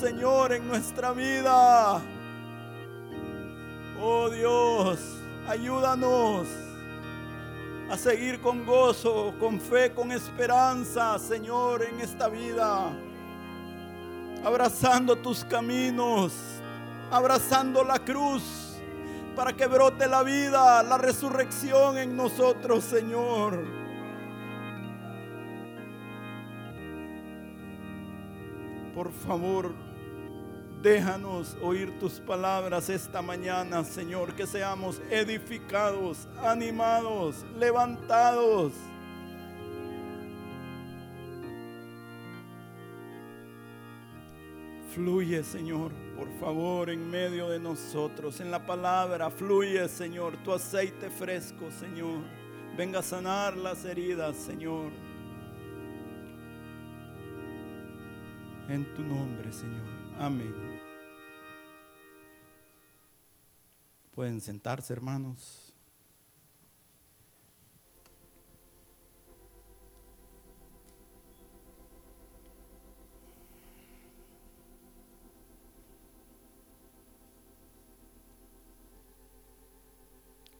[0.00, 2.00] Señor, en nuestra vida.
[4.00, 4.98] Oh Dios,
[5.46, 6.46] ayúdanos
[7.90, 12.90] a seguir con gozo, con fe, con esperanza, Señor, en esta vida.
[14.42, 16.32] Abrazando tus caminos,
[17.10, 18.78] abrazando la cruz,
[19.36, 23.66] para que brote la vida, la resurrección en nosotros, Señor.
[28.94, 29.89] Por favor,
[30.82, 38.72] déjanos oír tus palabras esta mañana, Señor, que seamos edificados, animados, levantados.
[44.94, 48.40] Fluye, Señor, por favor, en medio de nosotros.
[48.40, 52.20] En la palabra, fluye, Señor, tu aceite fresco, Señor.
[52.76, 54.90] Venga a sanar las heridas, Señor.
[58.70, 59.86] en tu nombre, Señor.
[60.18, 60.69] Amén.
[64.20, 65.72] Pueden sentarse, hermanos.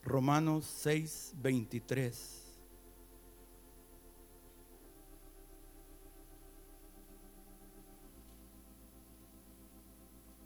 [0.01, 2.39] Romanos 6, 23.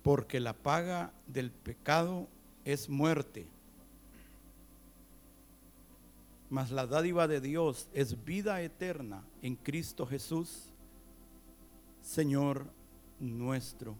[0.03, 2.29] porque la paga del pecado
[2.65, 3.47] es muerte,
[6.49, 10.73] mas la dádiva de Dios es vida eterna en Cristo Jesús,
[12.01, 12.65] Señor
[13.19, 13.95] nuestro.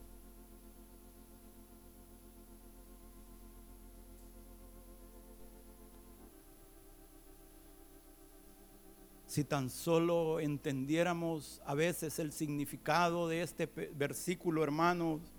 [9.27, 15.34] Si tan solo entendiéramos a veces el significado de este versículo, hermanos,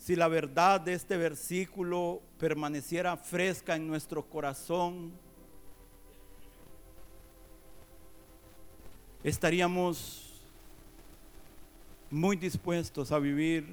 [0.00, 5.12] si la verdad de este versículo permaneciera fresca en nuestro corazón,
[9.22, 10.40] estaríamos
[12.10, 13.66] muy dispuestos a vivir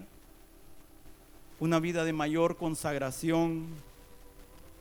[1.62, 3.68] una vida de mayor consagración,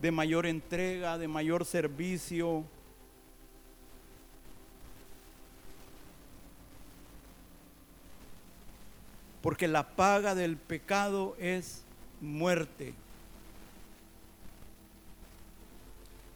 [0.00, 2.65] de mayor entrega, de mayor servicio,
[9.47, 11.84] porque la paga del pecado es
[12.21, 12.95] muerte.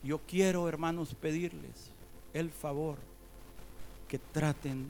[0.04, 1.90] Yo quiero, hermanos, pedirles
[2.34, 2.98] el favor
[4.06, 4.88] que traten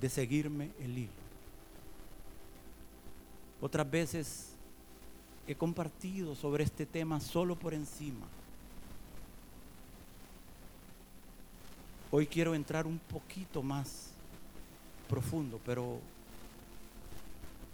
[0.00, 1.12] de seguirme el hilo.
[3.60, 4.56] Otras veces
[5.46, 8.26] he compartido sobre este tema solo por encima.
[12.10, 14.10] Hoy quiero entrar un poquito más
[15.08, 16.00] profundo, pero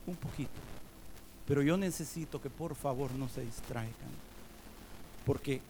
[0.06, 0.60] un poquito.
[1.46, 3.92] Pero yo necesito que por favor no se distraigan.
[5.26, 5.60] Porque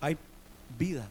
[0.00, 0.16] hay
[0.78, 1.08] vidas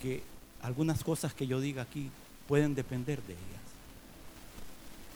[0.00, 0.22] que
[0.62, 2.10] algunas cosas que yo diga aquí
[2.48, 3.44] pueden depender de ellas.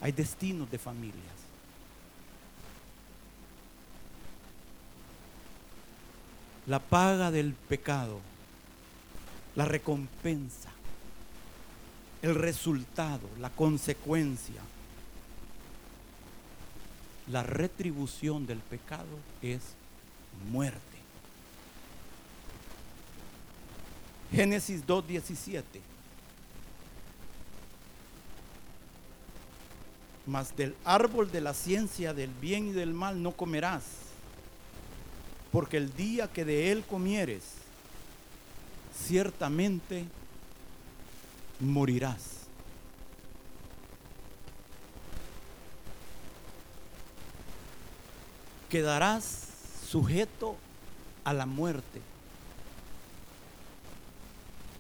[0.01, 1.19] Hay destinos de familias.
[6.67, 8.21] La paga del pecado,
[9.55, 10.74] la recompensa
[12.25, 14.63] el resultado, la consecuencia,
[17.31, 19.61] la retribución del pecado es
[20.51, 20.81] muerte.
[24.33, 25.63] Génesis 2.17.
[30.27, 33.83] Mas del árbol de la ciencia del bien y del mal no comerás,
[35.53, 37.43] porque el día que de él comieres,
[38.97, 40.07] ciertamente
[41.61, 42.21] morirás.
[48.69, 49.49] Quedarás
[49.89, 50.57] sujeto
[51.23, 52.01] a la muerte.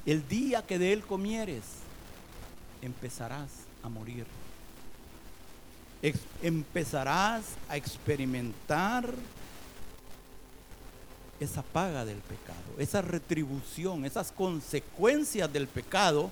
[0.04, 1.64] El día que de él comieres,
[2.82, 3.50] empezarás
[3.82, 4.26] a morir.
[6.42, 9.08] empezarás a experimentar
[11.40, 16.30] esa paga del pecado, esa retribución, esas consecuencias del pecado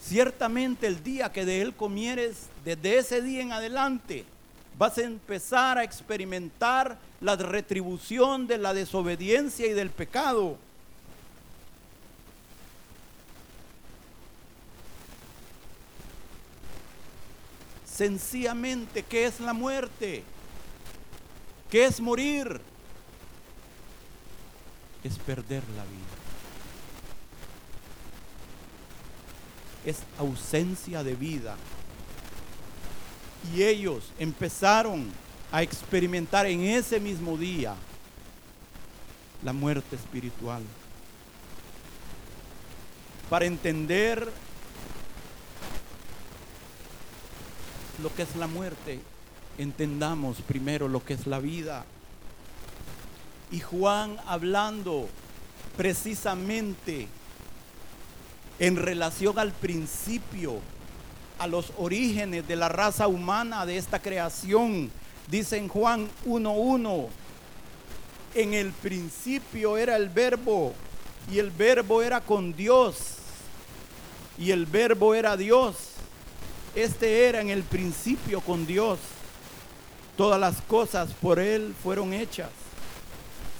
[0.00, 4.24] Ciertamente el día que de él comieres, desde ese día en adelante,
[4.78, 10.58] vas a empezar a experimentar la retribución de la desobediencia y del pecado.
[17.86, 20.22] Sencillamente, ¿qué es la muerte?
[21.70, 22.60] ¿Qué es morir?
[25.02, 26.15] Es perder la vida.
[29.86, 31.56] Es ausencia de vida.
[33.54, 35.06] Y ellos empezaron
[35.52, 37.74] a experimentar en ese mismo día
[39.44, 40.62] la muerte espiritual.
[43.30, 44.30] Para entender
[48.02, 49.00] lo que es la muerte,
[49.58, 51.84] entendamos primero lo que es la vida.
[53.52, 55.08] Y Juan hablando
[55.76, 57.08] precisamente
[58.58, 60.60] en relación al principio,
[61.38, 64.90] a los orígenes de la raza humana, de esta creación,
[65.28, 67.08] dice en Juan 1.1,
[68.34, 70.74] en el principio era el verbo
[71.30, 72.96] y el verbo era con Dios
[74.38, 75.76] y el verbo era Dios.
[76.74, 78.98] Este era en el principio con Dios.
[80.16, 82.50] Todas las cosas por Él fueron hechas.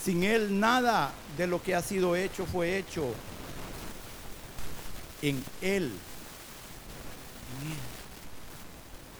[0.04, 3.06] Sin Él nada de lo que ha sido hecho fue hecho.
[5.22, 5.84] En Él,
[7.52, 7.78] en Él,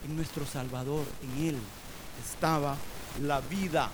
[0.07, 1.57] en nuestro Salvador, en Él
[2.25, 2.77] estaba
[3.23, 3.91] la vida.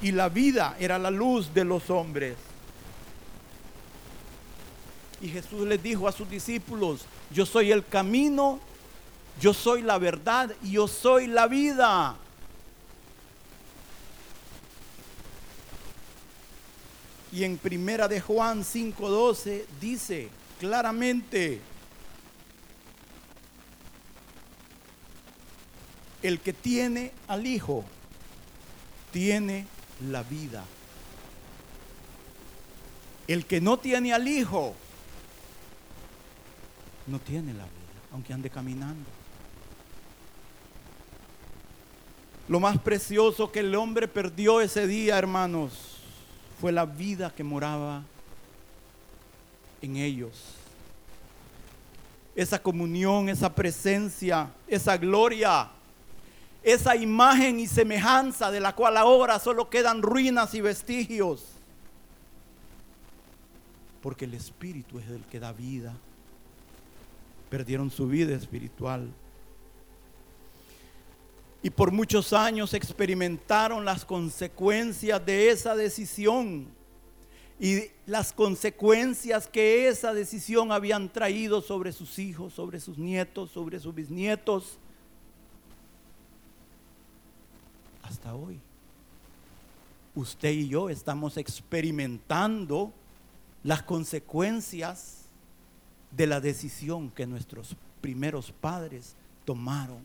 [0.00, 2.36] Y la vida era la luz de los hombres.
[5.20, 8.60] Y Jesús les dijo a sus discípulos, yo soy el camino,
[9.40, 12.16] yo soy la verdad y yo soy la vida.
[17.32, 20.28] Y en primera de Juan 5:12 dice
[20.58, 21.60] claramente,
[26.22, 27.84] el que tiene al Hijo
[29.12, 29.66] tiene
[30.08, 30.64] la vida.
[33.26, 34.74] El que no tiene al Hijo
[37.06, 39.08] no tiene la vida, aunque ande caminando.
[42.48, 45.98] Lo más precioso que el hombre perdió ese día, hermanos,
[46.60, 48.02] fue la vida que moraba
[49.82, 50.54] en ellos.
[52.34, 55.68] Esa comunión, esa presencia, esa gloria,
[56.62, 61.44] esa imagen y semejanza de la cual ahora solo quedan ruinas y vestigios.
[64.02, 65.94] Porque el Espíritu es el que da vida
[67.48, 69.08] perdieron su vida espiritual.
[71.62, 76.66] Y por muchos años experimentaron las consecuencias de esa decisión
[77.60, 83.80] y las consecuencias que esa decisión habían traído sobre sus hijos, sobre sus nietos, sobre
[83.80, 84.78] sus bisnietos,
[88.02, 88.60] hasta hoy.
[90.14, 92.92] Usted y yo estamos experimentando
[93.62, 95.26] las consecuencias
[96.10, 99.14] de la decisión que nuestros primeros padres
[99.44, 100.00] tomaron.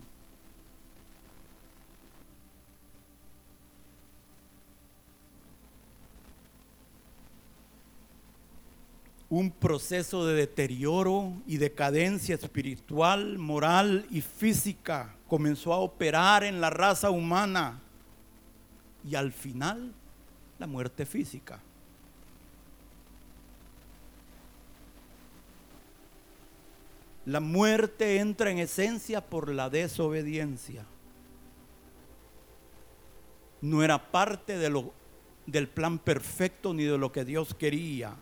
[9.33, 16.69] Un proceso de deterioro y decadencia espiritual, moral y física comenzó a operar en la
[16.69, 17.81] raza humana
[19.03, 19.91] y al final
[20.59, 21.59] la muerte física.
[27.25, 30.85] La muerte entra en esencia por la desobediencia.
[33.61, 34.93] No era parte de lo,
[35.47, 38.15] del plan perfecto ni de lo que Dios quería.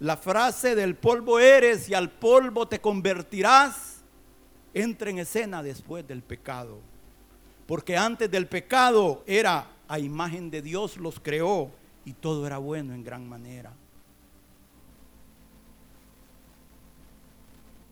[0.00, 3.98] La frase del polvo eres y al polvo te convertirás
[4.72, 6.78] entra en escena después del pecado.
[7.66, 11.70] Porque antes del pecado era a imagen de Dios los creó
[12.06, 13.74] y todo era bueno en gran manera.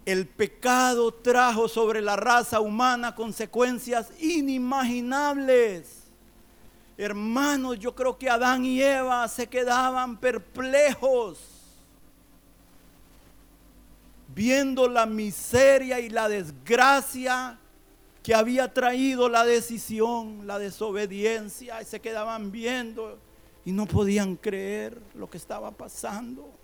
[0.06, 6.04] El pecado trajo sobre la raza humana consecuencias inimaginables.
[6.96, 11.57] Hermanos, yo creo que Adán y Eva se quedaban perplejos
[14.28, 17.58] viendo la miseria y la desgracia
[18.22, 23.18] que había traído la decisión, la desobediencia, y se quedaban viendo
[23.64, 26.58] y no podían creer lo que estaba pasando.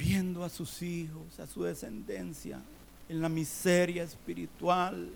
[0.00, 2.58] viendo a sus hijos, a su descendencia,
[3.06, 5.10] en la miseria espiritual,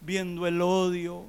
[0.00, 1.26] viendo el odio,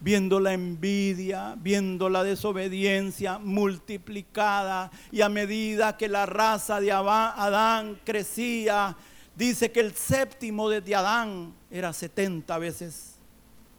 [0.00, 7.98] viendo la envidia, viendo la desobediencia multiplicada y a medida que la raza de Adán
[8.04, 8.96] crecía,
[9.34, 13.16] dice que el séptimo desde Adán era 70 veces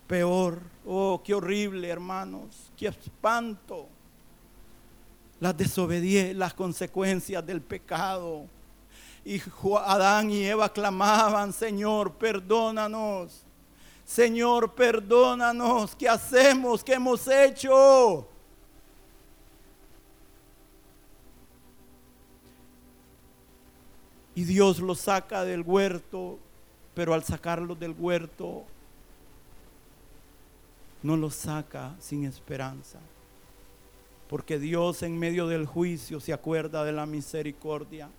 [0.08, 0.62] peor.
[0.86, 3.90] Oh, qué horrible, hermanos, qué espanto
[5.40, 8.46] las desobediencias, las consecuencias del pecado.
[9.24, 9.42] Y
[9.86, 13.44] Adán y Eva clamaban, Señor, perdónanos.
[14.08, 16.82] Señor, perdónanos, ¿qué hacemos?
[16.82, 18.26] ¿Qué hemos hecho?
[24.34, 26.40] Y Dios los saca del huerto,
[26.96, 28.64] pero al sacarlos del huerto,
[31.04, 33.00] no los saca sin esperanza.
[34.30, 38.10] Porque Dios en medio del juicio se acuerda de la misericordia.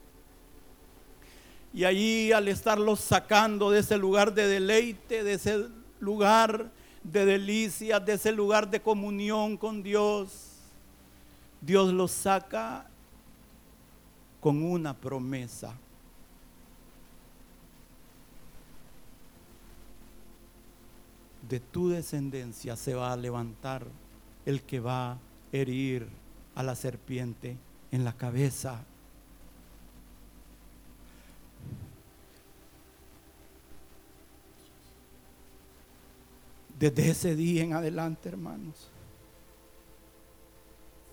[1.72, 6.70] Y allí al estarlos sacando de ese lugar de deleite, de ese lugar
[7.02, 10.56] de delicias, de ese lugar de comunión con Dios,
[11.60, 12.86] Dios los saca
[14.40, 15.74] con una promesa.
[21.48, 23.86] de tu descendencia se va a levantar
[24.44, 25.18] el que va a
[25.50, 26.06] herir
[26.54, 27.56] a la serpiente
[27.90, 28.84] en la cabeza.
[36.78, 38.88] Desde ese día en adelante, hermanos,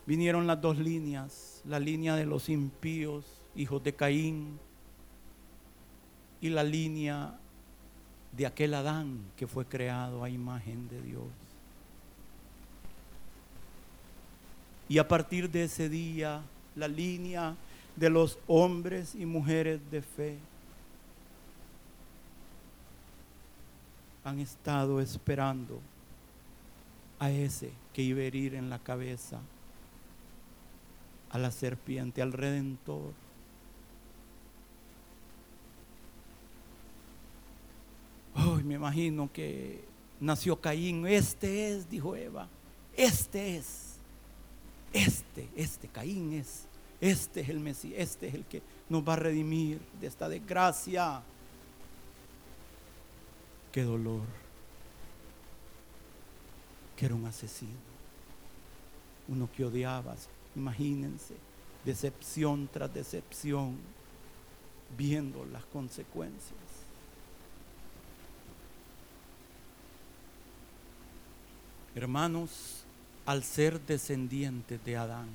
[0.05, 4.59] vinieron las dos líneas, la línea de los impíos, hijos de Caín,
[6.39, 7.39] y la línea
[8.31, 11.23] de aquel Adán que fue creado a imagen de Dios.
[14.87, 16.43] Y a partir de ese día,
[16.75, 17.55] la línea
[17.95, 20.37] de los hombres y mujeres de fe
[24.25, 25.79] han estado esperando
[27.19, 29.39] a ese que iba a herir en la cabeza
[31.29, 33.13] a la serpiente, al redentor.
[38.63, 39.83] me imagino que
[40.19, 41.05] nació Caín.
[41.07, 42.47] Este es, dijo Eva.
[42.95, 43.97] Este es.
[44.91, 46.65] Este, este, Caín es.
[46.99, 47.99] Este es el Mesías.
[47.99, 51.21] Este es el que nos va a redimir de esta desgracia.
[53.75, 54.21] Qué dolor.
[56.95, 57.73] Que era un asesino.
[59.27, 60.15] Uno que odiaba.
[60.55, 61.35] Imagínense.
[61.83, 63.75] Decepción tras decepción.
[64.97, 66.57] Viendo las consecuencias.
[71.95, 72.85] Hermanos,
[73.25, 75.27] al ser descendientes de Adán,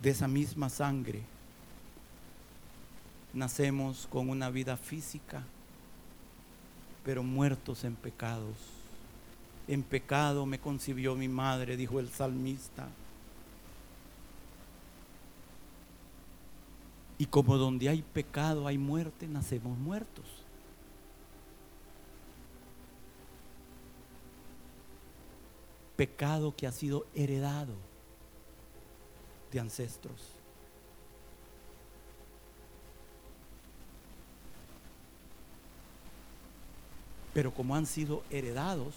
[0.00, 1.22] de esa misma sangre,
[3.34, 5.42] nacemos con una vida física,
[7.04, 8.56] pero muertos en pecados.
[9.66, 12.88] En pecado me concibió mi madre, dijo el salmista.
[17.18, 20.24] Y como donde hay pecado hay muerte, nacemos muertos.
[25.96, 27.74] pecado que ha sido heredado
[29.52, 30.33] de ancestros.
[37.34, 38.94] Pero como han sido heredados,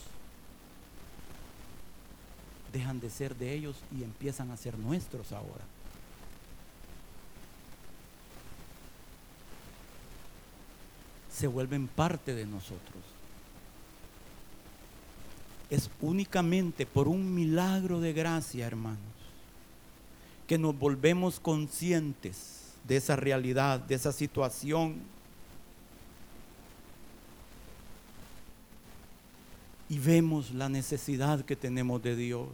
[2.71, 5.65] dejan de ser de ellos y empiezan a ser nuestros ahora.
[11.33, 13.03] Se vuelven parte de nosotros
[15.69, 18.99] es únicamente por un milagro de gracia, hermanos,
[20.47, 25.01] que nos volvemos conscientes de esa realidad, de esa situación.
[29.89, 32.49] Y vemos la necesidad que tenemos de Dios,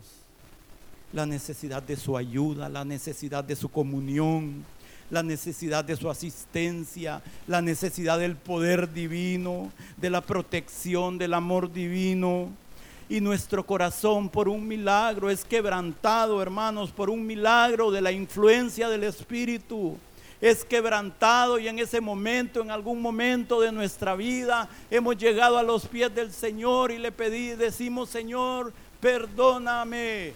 [1.11, 4.63] la necesidad de su ayuda, la necesidad de su comunión,
[5.09, 11.71] la necesidad de su asistencia, la necesidad del poder divino, de la protección, del amor
[11.71, 12.49] divino
[13.09, 18.89] y nuestro corazón por un milagro es quebrantado, hermanos, por un milagro de la influencia
[18.89, 19.97] del Espíritu.
[20.43, 25.63] Es quebrantado y en ese momento, en algún momento de nuestra vida, hemos llegado a
[25.63, 30.33] los pies del Señor y le pedí, decimos, Señor, perdóname.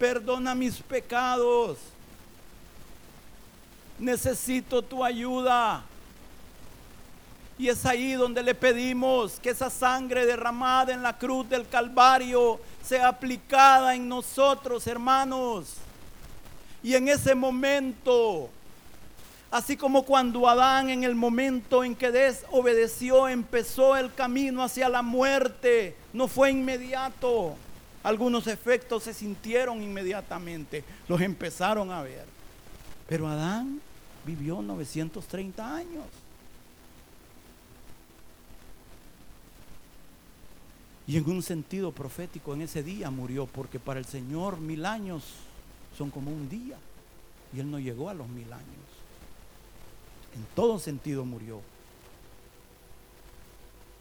[0.00, 1.78] Perdona mis pecados.
[4.00, 5.84] Necesito tu ayuda.
[7.56, 12.58] Y es ahí donde le pedimos que esa sangre derramada en la cruz del Calvario
[12.82, 15.83] sea aplicada en nosotros, hermanos.
[16.84, 18.50] Y en ese momento,
[19.50, 25.00] así como cuando Adán en el momento en que desobedeció empezó el camino hacia la
[25.00, 27.56] muerte, no fue inmediato.
[28.02, 32.26] Algunos efectos se sintieron inmediatamente, los empezaron a ver.
[33.08, 33.80] Pero Adán
[34.26, 36.04] vivió 930 años.
[41.06, 45.22] Y en un sentido profético en ese día murió, porque para el Señor mil años
[45.96, 46.76] son como un día.
[47.54, 48.64] Y Él no llegó a los mil años.
[50.34, 51.60] En todo sentido murió.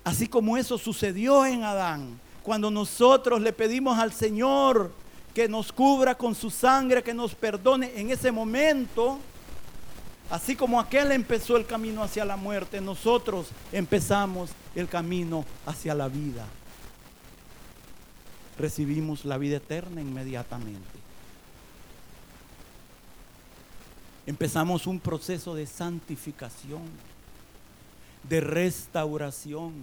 [0.04, 4.92] Así como eso sucedió en Adán, cuando nosotros le pedimos al Señor
[5.34, 9.20] que nos cubra con su sangre, que nos perdone en ese momento,
[10.30, 16.10] así como aquel empezó el camino hacia la muerte, nosotros empezamos el camino hacia la
[16.10, 16.46] vida.
[18.60, 21.03] Recibimos la vida eterna inmediatamente.
[24.26, 26.82] Empezamos un proceso de santificación,
[28.30, 29.74] de restauración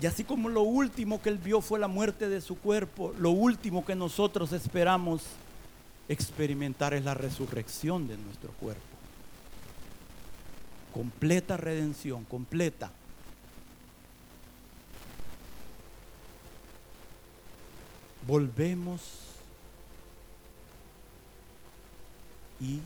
[0.00, 3.30] Y así como lo último que él vio fue la muerte de su cuerpo, lo
[3.30, 5.22] último que nosotros esperamos
[6.08, 8.80] experimentar es la resurrección de nuestro cuerpo.
[10.94, 12.92] Completa redención, completa.
[18.28, 19.00] Volvemos
[22.60, 22.78] y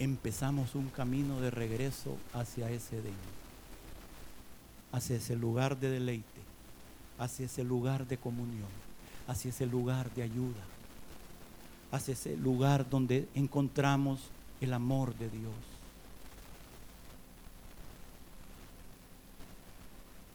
[0.00, 3.14] empezamos un camino de regreso hacia ese Edén
[4.96, 6.40] hacia ese lugar de deleite,
[7.18, 8.68] hacia ese lugar de comunión,
[9.28, 10.64] hacia ese lugar de ayuda,
[11.92, 14.20] hacia ese lugar donde encontramos
[14.60, 15.54] el amor de Dios.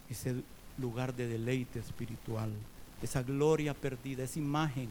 [0.10, 0.44] Ese
[0.78, 2.52] lugar de deleite espiritual,
[3.02, 4.90] esa gloria perdida, esa imagen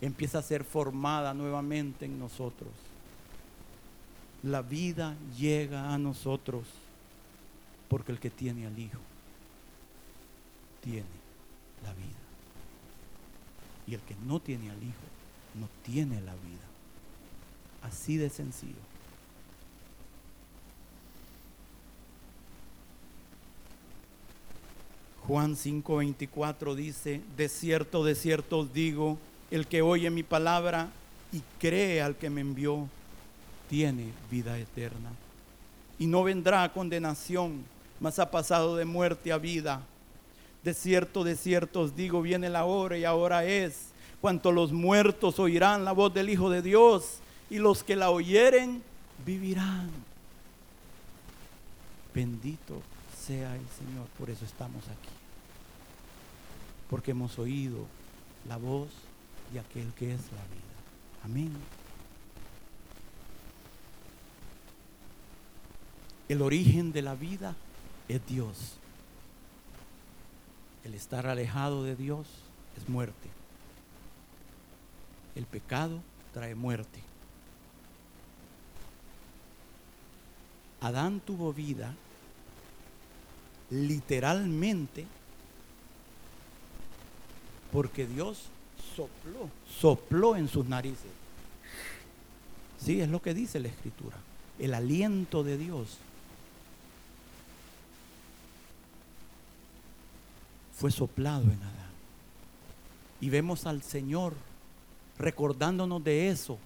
[0.00, 2.70] empieza a ser formada nuevamente en nosotros.
[4.42, 6.64] La vida llega a nosotros
[7.88, 9.00] porque el que tiene al Hijo
[10.82, 11.04] tiene
[11.84, 12.06] la vida.
[13.86, 14.94] Y el que no tiene al Hijo
[15.54, 16.66] no tiene la vida.
[17.82, 18.89] Así de sencillo.
[25.30, 29.16] Juan 5:24 dice, de cierto, de cierto os digo,
[29.52, 30.88] el que oye mi palabra
[31.30, 32.88] y cree al que me envió,
[33.68, 35.12] tiene vida eterna.
[36.00, 37.62] Y no vendrá a condenación,
[38.00, 39.82] mas ha pasado de muerte a vida.
[40.64, 43.90] De cierto, de cierto os digo, viene la hora y ahora es,
[44.20, 48.82] cuanto los muertos oirán la voz del Hijo de Dios y los que la oyeren
[49.24, 49.90] vivirán.
[52.12, 52.82] Bendito
[53.24, 55.19] sea el Señor, por eso estamos aquí.
[56.90, 57.86] Porque hemos oído
[58.48, 58.88] la voz
[59.52, 61.24] de aquel que es la vida.
[61.24, 61.52] Amén.
[66.28, 67.54] El origen de la vida
[68.08, 68.76] es Dios.
[70.84, 72.26] El estar alejado de Dios
[72.76, 73.28] es muerte.
[75.34, 76.00] El pecado
[76.32, 77.00] trae muerte.
[80.80, 81.94] Adán tuvo vida
[83.70, 85.06] literalmente
[87.72, 88.44] porque Dios
[88.96, 91.10] sopló, sopló en sus narices.
[92.78, 94.16] Sí, es lo que dice la escritura.
[94.58, 95.98] El aliento de Dios
[100.74, 101.90] fue soplado en Adán.
[103.20, 104.34] Y vemos al Señor
[105.18, 106.58] recordándonos de eso,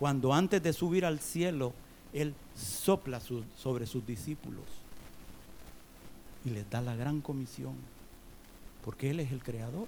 [0.00, 1.72] cuando antes de subir al cielo,
[2.12, 4.64] Él sopla sobre sus discípulos
[6.44, 7.74] y les da la gran comisión,
[8.84, 9.86] porque Él es el creador.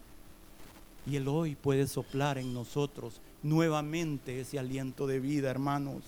[1.06, 6.02] Y Él hoy puede soplar en nosotros nuevamente ese aliento de vida, hermanos.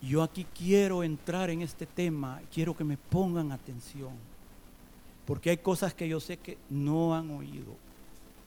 [0.00, 4.12] Yo aquí quiero entrar en este tema, quiero que me pongan atención,
[5.26, 7.76] porque hay cosas que yo sé que no han oído,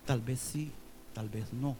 [0.05, 0.71] tal vez sí,
[1.13, 1.77] tal vez no.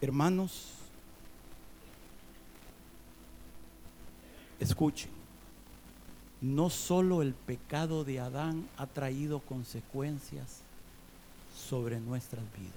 [0.00, 0.75] Hermanos,
[4.60, 5.16] escuchen
[6.40, 10.60] no solo el pecado de Adán ha traído consecuencias
[11.56, 12.74] sobre nuestras vidas.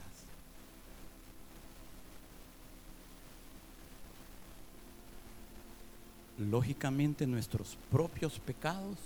[6.38, 8.98] Lógicamente nuestros propios pecados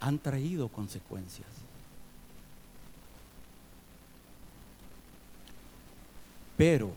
[0.00, 1.48] han traído consecuencias.
[6.56, 6.92] Pero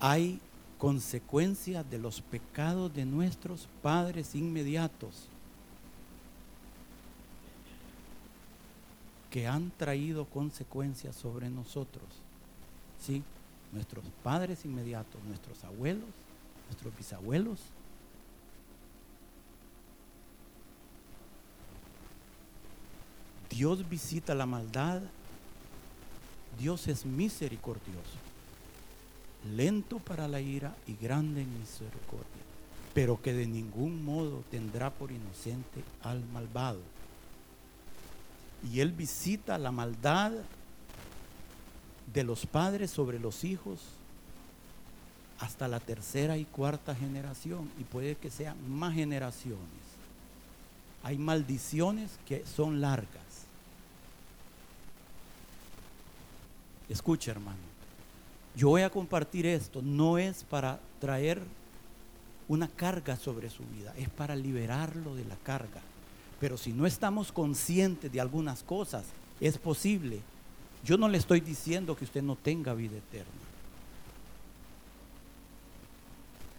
[0.00, 0.40] hay
[0.78, 5.28] consecuencia de los pecados de nuestros padres inmediatos
[9.30, 12.04] que han traído consecuencias sobre nosotros.
[12.98, 13.22] ¿Sí?
[13.72, 16.08] Nuestros padres inmediatos, nuestros abuelos,
[16.68, 17.60] nuestros bisabuelos.
[23.50, 25.02] Dios visita la maldad.
[26.58, 28.30] Dios es misericordioso.
[29.56, 32.26] Lento para la ira y grande en misericordia,
[32.94, 36.80] pero que de ningún modo tendrá por inocente al malvado.
[38.70, 40.32] Y él visita la maldad
[42.12, 43.80] de los padres sobre los hijos
[45.38, 49.58] hasta la tercera y cuarta generación y puede que sean más generaciones.
[51.02, 53.46] Hay maldiciones que son largas.
[56.90, 57.69] Escucha hermano,
[58.56, 61.40] yo voy a compartir esto, no es para traer
[62.48, 65.80] una carga sobre su vida, es para liberarlo de la carga.
[66.40, 69.04] Pero si no estamos conscientes de algunas cosas,
[69.40, 70.20] es posible.
[70.84, 73.30] Yo no le estoy diciendo que usted no tenga vida eterna.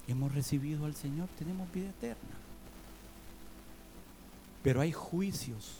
[0.07, 2.35] Hemos recibido al Señor, tenemos vida eterna.
[4.63, 5.73] Pero hay juicios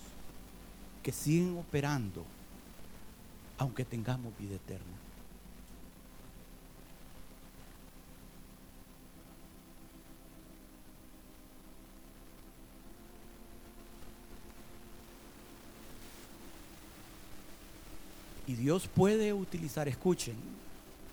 [1.03, 2.25] que siguen operando
[3.57, 5.00] aunque tengamos vida eterna.
[18.51, 20.35] Y Dios puede utilizar, escuchen,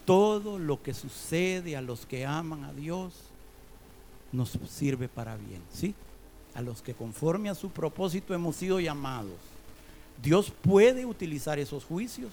[0.05, 3.13] todo lo que sucede a los que aman a Dios
[4.33, 5.95] nos sirve para bien, ¿sí?
[6.57, 9.39] A los que conforme a su propósito hemos sido llamados.
[10.21, 12.33] Dios puede utilizar esos juicios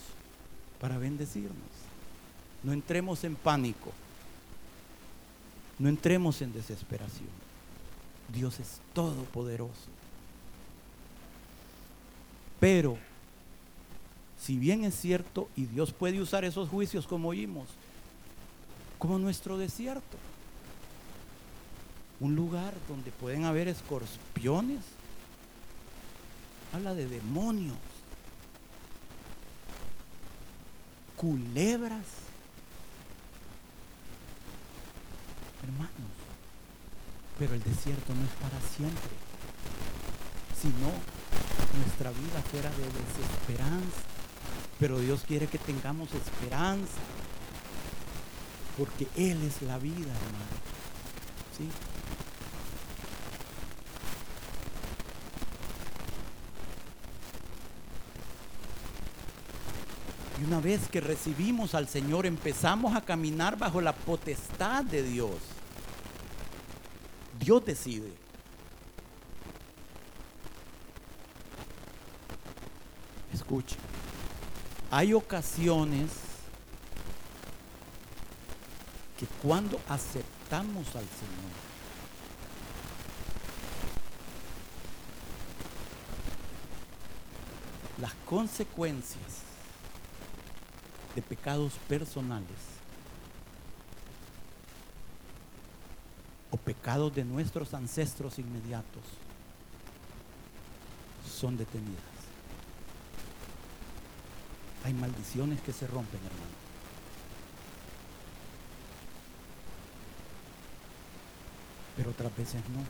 [0.81, 1.53] para bendecirnos.
[2.63, 3.91] No entremos en pánico.
[5.77, 7.29] No entremos en desesperación.
[8.33, 9.85] Dios es todopoderoso.
[12.59, 12.97] Pero
[14.39, 17.67] si bien es cierto, y Dios puede usar esos juicios como oímos,
[18.99, 20.17] como nuestro desierto,
[22.19, 24.81] un lugar donde pueden haber escorpiones,
[26.73, 27.77] habla de demonios,
[31.15, 32.05] culebras,
[35.63, 35.91] hermanos,
[37.39, 39.11] pero el desierto no es para siempre,
[40.61, 40.91] sino
[41.79, 44.14] nuestra vida fuera de desesperanza
[44.79, 46.99] pero Dios quiere que tengamos esperanza.
[48.77, 50.55] Porque Él es la vida, hermano.
[51.57, 51.69] ¿Sí?
[60.41, 65.38] Y una vez que recibimos al Señor, empezamos a caminar bajo la potestad de Dios.
[67.39, 68.11] Dios decide.
[73.33, 73.77] Escuche.
[74.91, 76.09] Hay ocasiones
[79.19, 81.51] que cuando aceptamos al Señor,
[87.99, 89.41] las consecuencias
[91.15, 92.49] de pecados personales
[96.51, 99.03] o pecados de nuestros ancestros inmediatos
[101.27, 102.14] son detenidas.
[104.85, 106.53] Hay maldiciones que se rompen, hermano.
[111.97, 112.83] Pero otras veces no.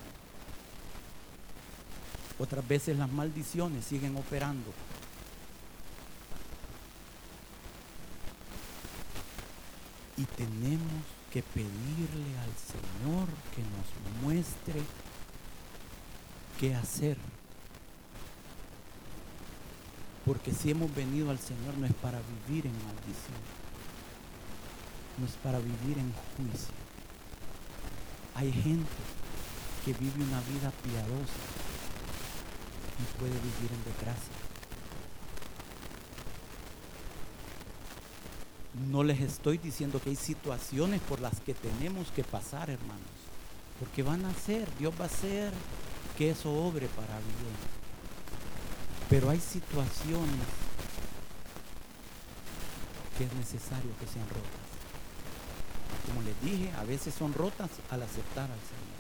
[2.44, 4.74] Otras veces las maldiciones siguen operando.
[10.18, 14.82] Y tenemos que pedirle al Señor que nos muestre
[16.60, 17.16] qué hacer
[20.26, 23.42] porque si hemos venido al Señor no es para vivir en maldición,
[25.20, 26.74] no es para vivir en juicio.
[28.34, 28.90] Hay gente
[29.86, 31.46] que vive una vida piadosa
[33.00, 34.34] y puede vivir en desgracia.
[38.90, 43.04] No les estoy diciendo que hay situaciones por las que tenemos que pasar, hermanos,
[43.80, 45.54] porque van a ser, Dios va a hacer
[46.18, 47.85] que eso obre para bien.
[49.10, 50.46] Pero hay situaciones
[53.18, 54.66] que es necesario que sean rotas.
[56.08, 58.96] Como les dije, a veces son rotas al aceptar al Señor.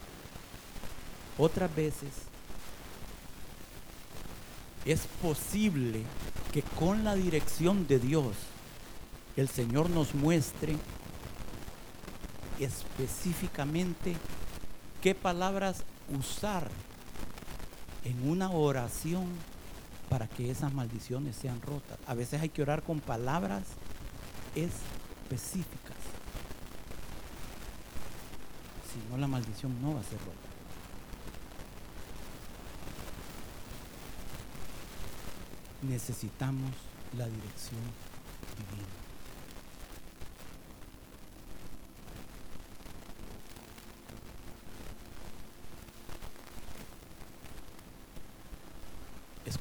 [1.38, 2.12] Otras veces
[4.86, 6.04] es posible
[6.54, 8.36] que con la dirección de Dios
[9.36, 10.78] el Señor nos muestre
[12.60, 14.15] específicamente
[15.02, 15.84] qué palabras
[16.18, 16.70] usar
[18.06, 19.26] en una oración
[20.10, 21.98] para que esas maldiciones sean rotas.
[22.08, 23.63] A veces hay que orar con palabras
[24.56, 25.98] específicas.
[28.91, 30.32] Si no, la maldición no va a ser rota.
[35.82, 36.72] Necesitamos
[37.18, 37.82] la dirección
[38.58, 39.05] divina.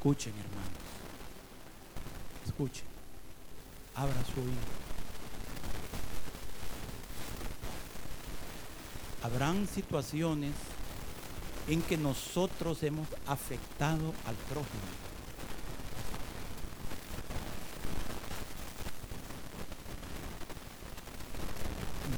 [0.05, 0.69] Escuchen, hermanos.
[2.45, 2.85] Escuchen.
[3.95, 4.53] Abra su oído.
[9.23, 10.53] Habrán situaciones
[11.69, 14.85] en que nosotros hemos afectado al prójimo.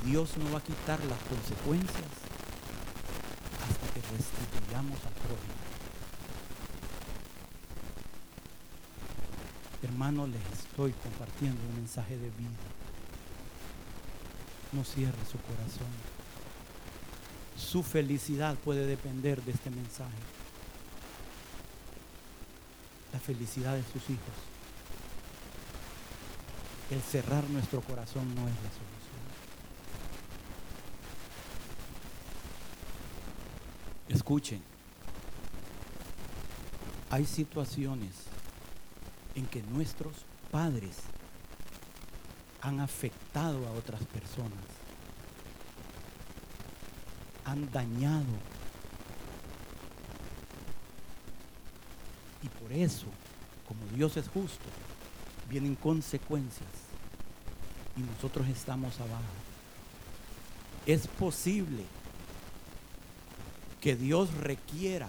[0.02, 2.10] Y Dios no va a quitar las consecuencias
[3.62, 5.75] hasta que restituyamos al prójimo.
[9.86, 12.50] Hermano, les estoy compartiendo un mensaje de vida.
[14.72, 15.86] No cierre su corazón.
[17.56, 20.10] Su felicidad puede depender de este mensaje.
[23.12, 24.34] La felicidad de sus hijos.
[26.90, 29.22] El cerrar nuestro corazón no es la solución.
[34.08, 34.62] Escuchen.
[37.08, 38.10] Hay situaciones
[39.36, 40.14] en que nuestros
[40.50, 40.96] padres
[42.62, 44.64] han afectado a otras personas,
[47.44, 48.24] han dañado.
[52.42, 53.06] Y por eso,
[53.68, 54.64] como Dios es justo,
[55.48, 56.68] vienen consecuencias
[57.96, 59.22] y nosotros estamos abajo.
[60.86, 61.84] Es posible
[63.80, 65.08] que Dios requiera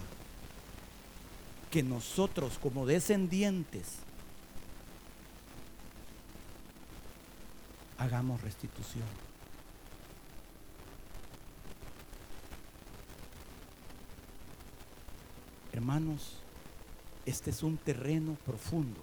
[1.70, 3.96] que nosotros como descendientes
[7.98, 9.04] hagamos restitución.
[15.72, 16.38] Hermanos,
[17.26, 19.00] este es un terreno profundo.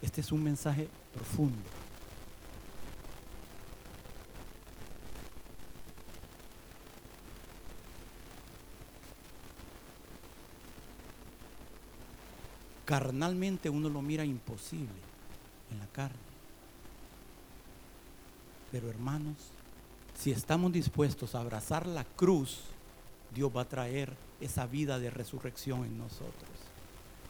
[0.00, 1.68] Este es un mensaje profundo.
[12.84, 15.09] Carnalmente uno lo mira imposible
[15.70, 16.16] en la carne.
[18.72, 19.36] Pero hermanos,
[20.18, 22.60] si estamos dispuestos a abrazar la cruz,
[23.34, 26.50] Dios va a traer esa vida de resurrección en nosotros.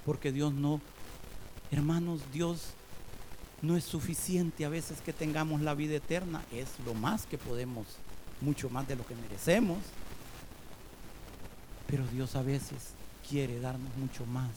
[0.04, 0.80] Porque Dios no,
[1.70, 2.72] hermanos, Dios
[3.62, 7.86] no es suficiente a veces que tengamos la vida eterna, es lo más que podemos,
[8.40, 9.78] mucho más de lo que merecemos.
[11.86, 12.94] Pero Dios a veces
[13.28, 14.50] quiere darnos mucho más.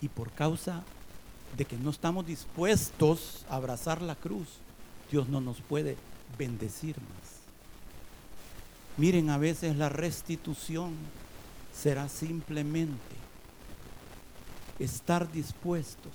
[0.00, 0.82] Y por causa
[1.56, 4.48] de que no estamos dispuestos a abrazar la cruz,
[5.10, 5.96] Dios no nos puede
[6.38, 7.34] bendecir más.
[8.96, 10.94] Miren, a veces la restitución
[11.72, 13.16] será simplemente
[14.78, 16.12] estar dispuestos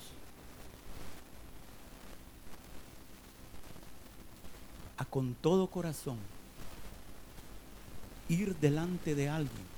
[4.97, 6.17] a con todo corazón
[8.27, 9.69] ir delante de alguien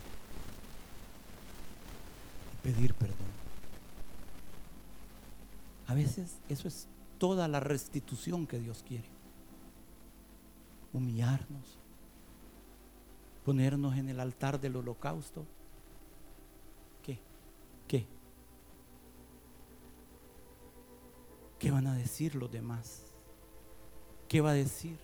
[2.54, 3.41] y pedir perdón.
[5.92, 9.10] A veces eso es toda la restitución que Dios quiere.
[10.94, 11.80] Humillarnos,
[13.44, 15.46] ponernos en el altar del holocausto.
[17.04, 17.20] ¿Qué?
[17.90, 18.08] ¿Qué?
[21.60, 23.04] ¿Qué van a decir los demás?
[24.30, 24.98] ¿Qué va a decir?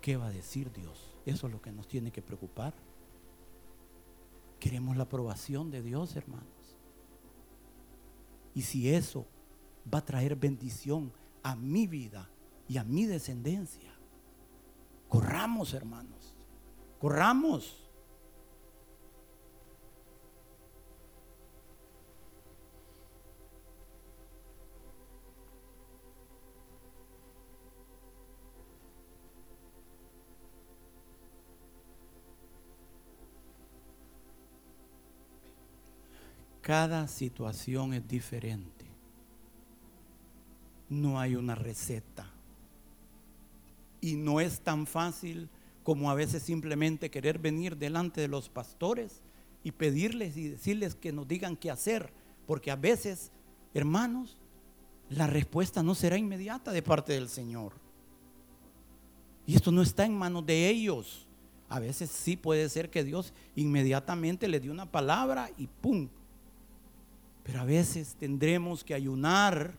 [0.00, 1.14] ¿Qué va a decir Dios?
[1.26, 2.72] Eso es lo que nos tiene que preocupar.
[4.58, 6.57] Queremos la aprobación de Dios, hermanos.
[8.58, 9.24] Y si eso
[9.94, 11.12] va a traer bendición
[11.44, 12.28] a mi vida
[12.66, 13.94] y a mi descendencia,
[15.08, 16.34] corramos, hermanos.
[16.98, 17.87] Corramos.
[36.68, 38.84] Cada situación es diferente.
[40.90, 42.30] No hay una receta.
[44.02, 45.48] Y no es tan fácil
[45.82, 49.22] como a veces simplemente querer venir delante de los pastores
[49.64, 52.12] y pedirles y decirles que nos digan qué hacer.
[52.46, 53.32] Porque a veces,
[53.72, 54.36] hermanos,
[55.08, 57.72] la respuesta no será inmediata de parte del Señor.
[59.46, 61.26] Y esto no está en manos de ellos.
[61.70, 66.10] A veces sí puede ser que Dios inmediatamente le dio una palabra y ¡pum!
[67.48, 69.72] Pero a veces tendremos que ayunar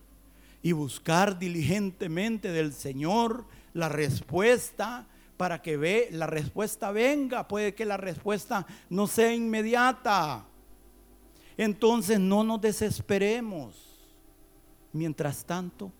[0.63, 7.47] y buscar diligentemente del Señor la respuesta para que ve, la respuesta venga.
[7.47, 10.47] Puede que la respuesta no sea inmediata.
[11.57, 13.99] Entonces no nos desesperemos.
[14.91, 15.91] Mientras tanto,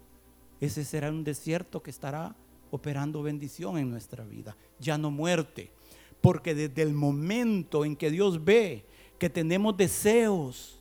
[0.60, 2.36] ese será un desierto que estará
[2.72, 5.72] operando bendición en nuestra vida, ya no muerte.
[6.20, 8.88] Porque desde el momento en que Dios ve
[9.20, 10.79] que tenemos deseos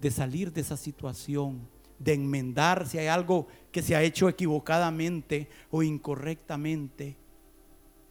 [0.00, 5.48] de salir de esa situación, de enmendar si hay algo que se ha hecho equivocadamente
[5.70, 7.16] o incorrectamente,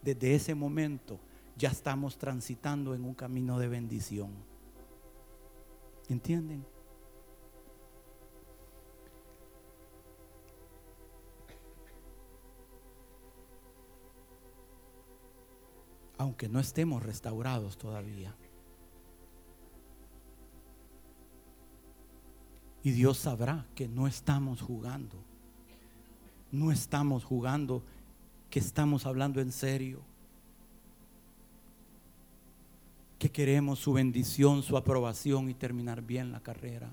[0.02, 1.20] desde ese momento
[1.56, 4.30] ya estamos transitando en un camino de bendición.
[6.08, 6.64] ¿Entienden?
[16.16, 18.34] Aunque no estemos restaurados todavía.
[22.82, 25.16] Y Dios sabrá que no estamos jugando.
[26.50, 27.82] No estamos jugando,
[28.48, 30.00] que estamos hablando en serio.
[33.18, 36.90] Que queremos su bendición, su aprobación y terminar bien la carrera.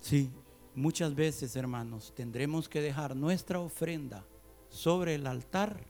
[0.00, 0.30] Sí,
[0.74, 4.24] muchas veces, hermanos, tendremos que dejar nuestra ofrenda
[4.68, 5.80] sobre el altar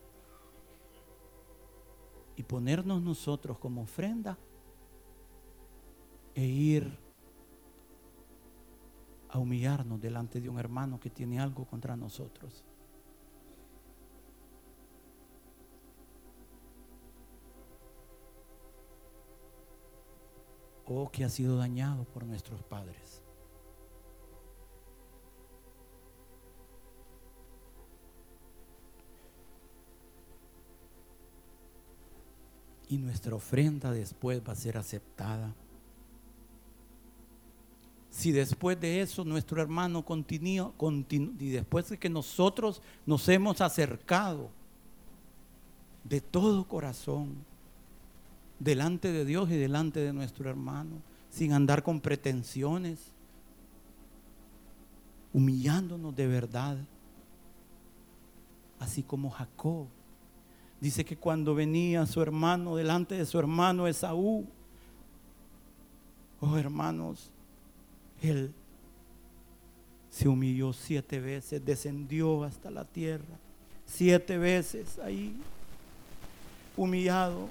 [2.37, 4.37] y ponernos nosotros como ofrenda
[6.37, 6.99] e ir
[9.29, 12.63] a humillarnos delante de un hermano que tiene algo contra nosotros.
[20.85, 23.23] O que ha sido dañado por nuestros padres.
[32.89, 35.55] Y nuestra ofrenda después va a ser aceptada
[38.17, 40.73] si después de eso nuestro hermano continúa,
[41.11, 44.49] y después de que nosotros nos hemos acercado
[46.03, 47.35] de todo corazón
[48.57, 50.95] delante de Dios y delante de nuestro hermano,
[51.29, 53.11] sin andar con pretensiones,
[55.31, 56.77] humillándonos de verdad,
[58.79, 59.85] así como Jacob.
[60.81, 64.47] Dice que cuando venía su hermano delante de su hermano Esaú,
[66.41, 67.31] oh hermanos,
[68.21, 68.53] él
[70.09, 73.37] se humilló siete veces, descendió hasta la tierra,
[73.85, 75.35] siete veces ahí,
[76.75, 77.49] humillado,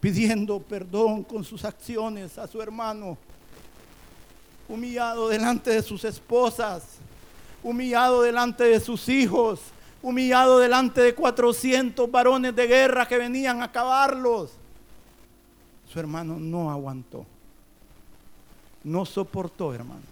[0.00, 3.18] pidiendo perdón con sus acciones a su hermano,
[4.68, 6.96] humillado delante de sus esposas,
[7.62, 9.60] humillado delante de sus hijos,
[10.02, 14.52] humillado delante de 400 varones de guerra que venían a acabarlos.
[15.86, 17.26] Su hermano no aguantó
[18.86, 20.04] no soportó, hermanos.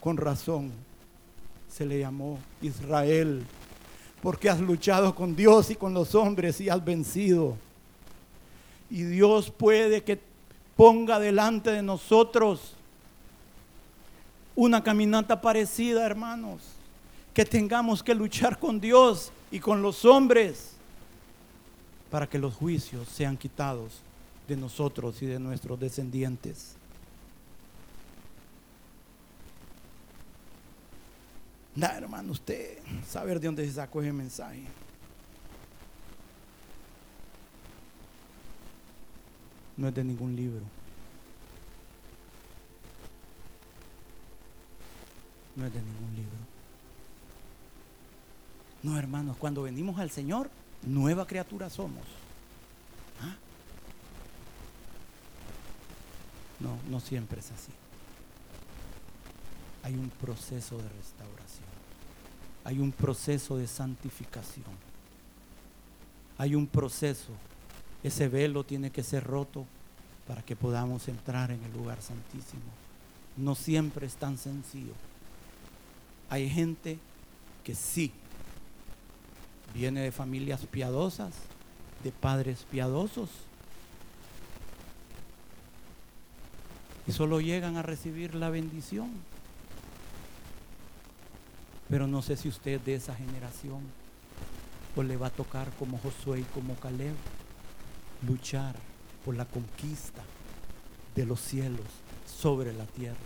[0.00, 0.70] Con razón
[1.68, 3.44] se le llamó Israel,
[4.22, 7.56] porque has luchado con Dios y con los hombres y has vencido.
[8.88, 10.20] Y Dios puede que
[10.76, 12.74] ponga delante de nosotros
[14.54, 16.62] una caminata parecida, hermanos,
[17.34, 20.70] que tengamos que luchar con Dios y con los hombres
[22.12, 24.05] para que los juicios sean quitados
[24.48, 26.76] de nosotros y de nuestros descendientes.
[31.74, 34.64] Nada, hermano, usted saber de dónde se sacó ese mensaje.
[39.76, 40.62] No es de ningún libro.
[45.54, 46.36] No es de ningún libro.
[48.82, 50.48] No, hermanos, cuando venimos al Señor,
[50.82, 52.04] nueva criatura somos.
[56.60, 57.72] No, no siempre es así.
[59.82, 61.66] Hay un proceso de restauración.
[62.64, 64.64] Hay un proceso de santificación.
[66.38, 67.32] Hay un proceso.
[68.02, 69.64] Ese velo tiene que ser roto
[70.26, 72.62] para que podamos entrar en el lugar santísimo.
[73.36, 74.94] No siempre es tan sencillo.
[76.28, 76.98] Hay gente
[77.62, 78.12] que sí
[79.74, 81.34] viene de familias piadosas,
[82.02, 83.30] de padres piadosos,
[87.06, 89.10] y solo llegan a recibir la bendición.
[91.88, 93.80] Pero no sé si usted de esa generación
[94.96, 97.14] o le va a tocar como Josué y como Caleb
[98.26, 98.74] luchar
[99.24, 100.22] por la conquista
[101.14, 101.86] de los cielos
[102.26, 103.16] sobre la tierra.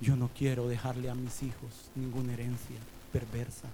[0.00, 2.78] Yo no quiero dejarle a mis hijos ninguna herencia
[3.12, 3.68] perversa.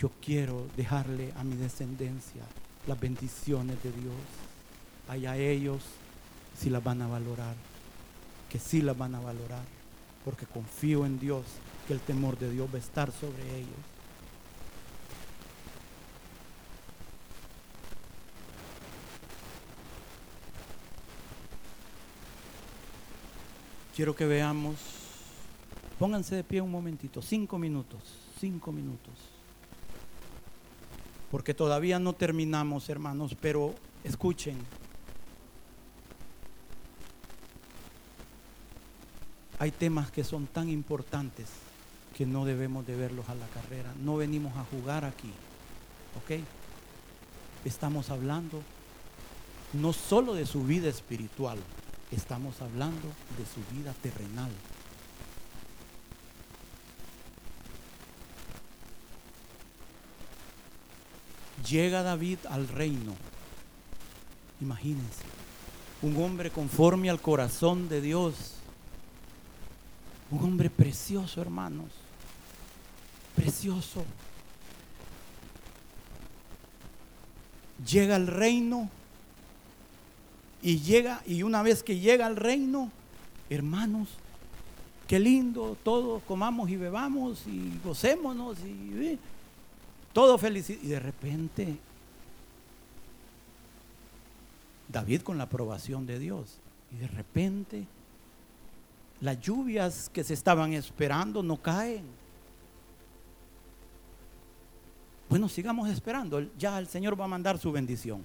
[0.00, 2.40] Yo quiero dejarle a mi descendencia
[2.86, 4.14] las bendiciones de Dios.
[5.08, 5.82] Allá ellos
[6.56, 7.54] si las van a valorar,
[8.48, 9.64] que sí las van a valorar,
[10.24, 11.44] porque confío en Dios
[11.86, 13.68] que el temor de Dios va a estar sobre ellos.
[23.94, 24.76] quiero que veamos,
[25.98, 28.00] pónganse de pie un momentito, cinco minutos,
[28.40, 29.39] cinco minutos.
[31.30, 33.74] Porque todavía no terminamos, hermanos, pero
[34.04, 34.56] escuchen.
[39.58, 41.46] Hay temas que son tan importantes
[42.16, 43.92] que no debemos de verlos a la carrera.
[44.02, 45.30] No venimos a jugar aquí.
[46.16, 46.40] ¿Ok?
[47.64, 48.62] Estamos hablando
[49.72, 51.58] no solo de su vida espiritual,
[52.10, 53.06] estamos hablando
[53.38, 54.50] de su vida terrenal.
[61.68, 63.14] Llega David al reino.
[64.60, 65.24] Imagínense,
[66.02, 68.54] un hombre conforme al corazón de Dios.
[70.30, 71.88] Un hombre precioso, hermanos.
[73.34, 74.04] Precioso.
[77.86, 78.90] Llega al reino
[80.62, 82.90] y llega, y una vez que llega al reino,
[83.48, 84.08] hermanos,
[85.08, 89.18] qué lindo, todos comamos y bebamos y gocémonos y
[90.12, 90.80] todo felicidad.
[90.82, 91.76] Y de repente,
[94.88, 96.58] David con la aprobación de Dios,
[96.92, 97.84] y de repente
[99.20, 102.04] las lluvias que se estaban esperando no caen.
[105.28, 108.24] Bueno, sigamos esperando, ya el Señor va a mandar su bendición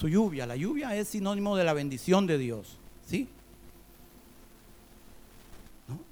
[0.00, 0.46] su lluvia.
[0.46, 2.78] La lluvia es sinónimo de la bendición de Dios.
[3.06, 3.28] ¿Sí?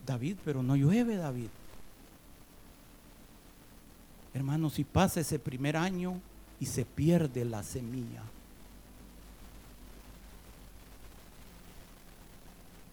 [0.05, 1.49] David, pero no llueve David.
[4.35, 6.21] Hermanos, si pasa ese primer año
[6.61, 8.23] y se pierde la semilla.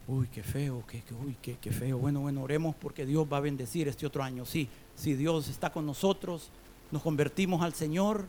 [0.08, 1.98] Uy, qué feo, qué, uy, qué, qué feo.
[1.98, 4.46] Bueno, bueno, oremos porque Dios va a bendecir este otro año.
[4.46, 6.50] Sí, si Dios está con nosotros,
[6.92, 8.28] nos convertimos al Señor,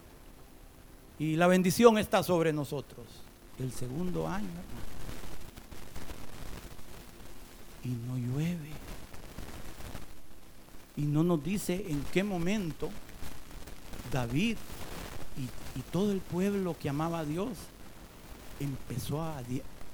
[1.19, 3.07] y la bendición está sobre nosotros.
[3.59, 4.49] El segundo año,
[7.85, 8.56] Y no llueve.
[10.97, 12.90] Y no nos dice en qué momento
[14.12, 14.57] David
[15.36, 17.51] y, todo el pueblo que amaba a Dios
[18.61, 19.42] empezó a,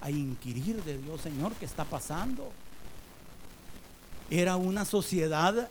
[0.01, 2.51] a inquirir de Dios, Señor, ¿qué está pasando?
[4.31, 5.69] Era una sociedad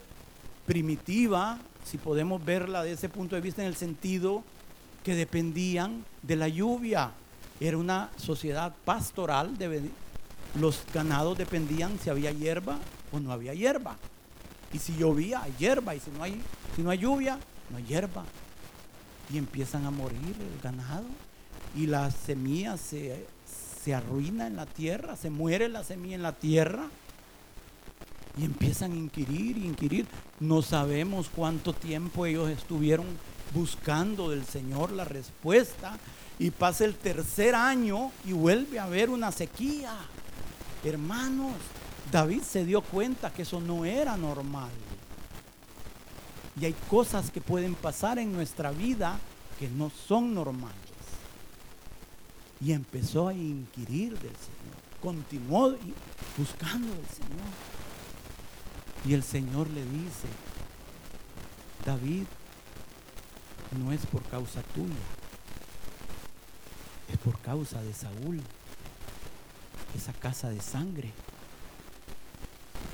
[0.66, 4.44] primitiva, si podemos verla de ese punto de vista en el sentido
[5.02, 7.12] que dependían de la lluvia.
[7.60, 9.56] Era una sociedad pastoral,
[10.58, 12.78] los ganados dependían si había hierba
[13.12, 13.96] o no había hierba.
[14.72, 16.40] Y si llovía, hay hierba, y si no hay,
[16.74, 17.38] si no hay lluvia,
[17.70, 18.24] no hay hierba.
[19.32, 21.06] Y empiezan a morir el ganado,
[21.76, 23.26] y la semilla se,
[23.82, 26.86] se arruina en la tierra, se muere la semilla en la tierra.
[28.38, 30.06] Y empiezan a inquirir, inquirir.
[30.40, 33.06] No sabemos cuánto tiempo ellos estuvieron
[33.54, 35.98] buscando del Señor la respuesta
[36.38, 39.94] y pasa el tercer año y vuelve a haber una sequía.
[40.84, 41.52] Hermanos,
[42.10, 44.70] David se dio cuenta que eso no era normal.
[46.60, 49.18] Y hay cosas que pueden pasar en nuestra vida
[49.58, 50.76] que no son normales.
[52.60, 54.76] Y empezó a inquirir del Señor.
[55.00, 55.76] Continuó
[56.36, 57.72] buscando del Señor.
[59.04, 60.28] Y el Señor le dice,
[61.84, 62.24] David,
[63.78, 64.94] no es por causa tuya,
[67.10, 68.40] es por causa de Saúl,
[69.96, 71.10] esa casa de sangre,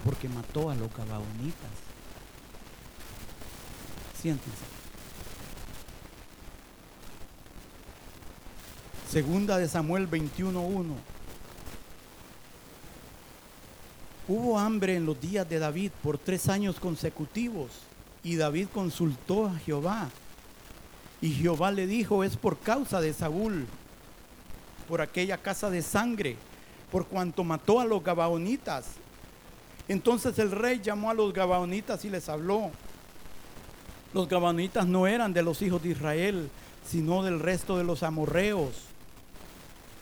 [0.04, 1.70] porque mató a los gabaonitas.
[4.20, 4.64] Siéntense.
[9.10, 10.84] Segunda de Samuel 21.1.
[14.28, 17.70] Hubo hambre en los días de David por tres años consecutivos
[18.22, 20.10] y David consultó a Jehová
[21.20, 23.66] y Jehová le dijo, es por causa de Saúl,
[24.86, 26.36] por aquella casa de sangre,
[26.92, 28.86] por cuanto mató a los gabaonitas.
[29.88, 32.70] Entonces el rey llamó a los gabaonitas y les habló.
[34.12, 36.50] Los gabaonitas no eran de los hijos de Israel,
[36.86, 38.70] sino del resto de los amorreos,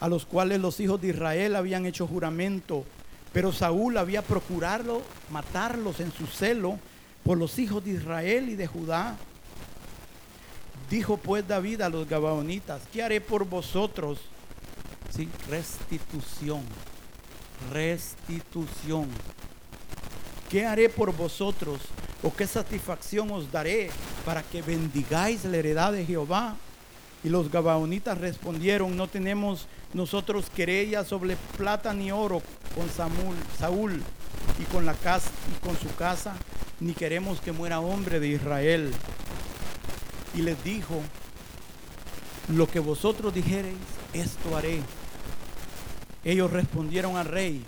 [0.01, 2.85] a los cuales los hijos de Israel habían hecho juramento.
[3.33, 6.79] Pero Saúl había procurado matarlos en su celo
[7.23, 9.17] por los hijos de Israel y de Judá.
[10.91, 14.21] Dijo pues David a los gabaonitas, ¿qué haré por vosotros?
[15.11, 16.63] Sí, restitución,
[17.73, 19.09] restitución.
[20.51, 21.81] ¿Qué haré por vosotros?
[22.23, 23.91] ¿O qué satisfacción os daré
[24.25, 26.57] para que bendigáis la heredad de Jehová?
[27.25, 32.43] Y los gabaonitas respondieron, no tenemos nosotros querella sobre plata ni oro
[32.75, 34.03] con Samuel, Saúl
[34.61, 36.37] y con la casa y con su casa,
[36.79, 38.93] ni queremos que muera hombre de Israel
[40.37, 41.01] y les dijo,
[42.49, 43.77] lo que vosotros dijereis,
[44.13, 44.81] esto haré.
[46.25, 47.65] Ellos respondieron al rey,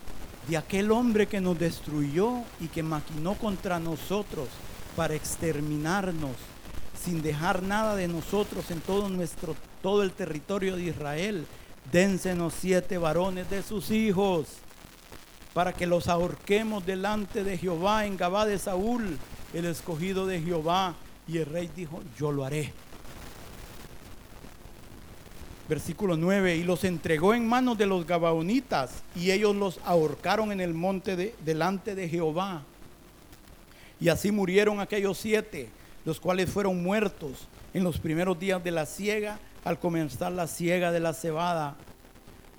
[0.49, 4.49] de aquel hombre que nos destruyó y que maquinó contra nosotros
[4.96, 6.32] para exterminarnos
[7.05, 11.46] sin dejar nada de nosotros en todo nuestro todo el territorio de Israel.
[11.92, 14.46] Dénsenos siete varones de sus hijos
[15.55, 19.18] para que los ahorquemos delante de Jehová en Gabá de Saúl,
[19.55, 20.94] el escogido de Jehová.
[21.26, 22.72] Y el rey dijo, yo lo haré.
[25.68, 30.62] Versículo 9, y los entregó en manos de los gabaonitas, y ellos los ahorcaron en
[30.62, 32.62] el monte de, delante de Jehová.
[34.00, 35.68] Y así murieron aquellos siete,
[36.06, 40.90] los cuales fueron muertos en los primeros días de la siega, al comenzar la siega
[40.90, 41.76] de la cebada.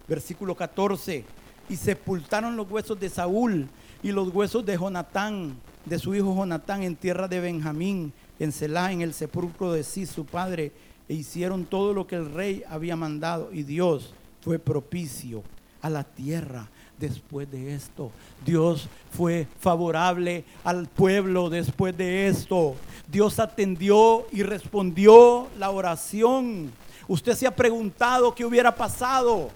[0.08, 1.26] Versículo 14,
[1.68, 3.68] y sepultaron los huesos de Saúl
[4.04, 5.56] y los huesos de Jonatán,
[5.86, 10.06] de su hijo Jonatán, en tierra de Benjamín, en Selah, en el sepulcro de sí,
[10.06, 10.72] su padre,
[11.10, 15.44] e hicieron todo lo que el rey había mandado, y Dios fue propicio
[15.82, 18.12] a la tierra después de esto.
[18.46, 22.76] Dios fue favorable al pueblo después de esto.
[23.08, 26.72] Dios atendió y respondió la oración.
[27.08, 29.50] Usted se ha preguntado qué hubiera pasado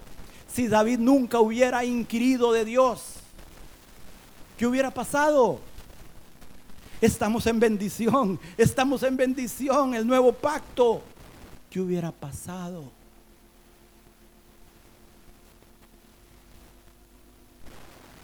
[0.48, 3.14] si David nunca hubiera inquirido de Dios.
[4.58, 5.60] ¿Qué hubiera pasado?
[7.00, 11.02] Estamos en bendición, estamos en bendición, el nuevo pacto.
[11.74, 12.84] ¿Qué hubiera pasado?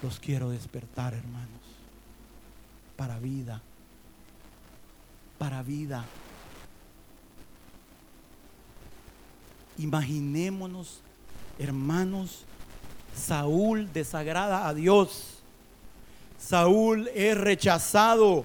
[0.04, 1.48] Los quiero despertar, hermanos,
[2.96, 3.60] para vida,
[5.36, 6.04] para vida.
[9.78, 11.00] Imaginémonos,
[11.58, 12.44] hermanos,
[13.16, 15.40] Saúl desagrada a Dios.
[16.38, 18.44] Saúl es rechazado.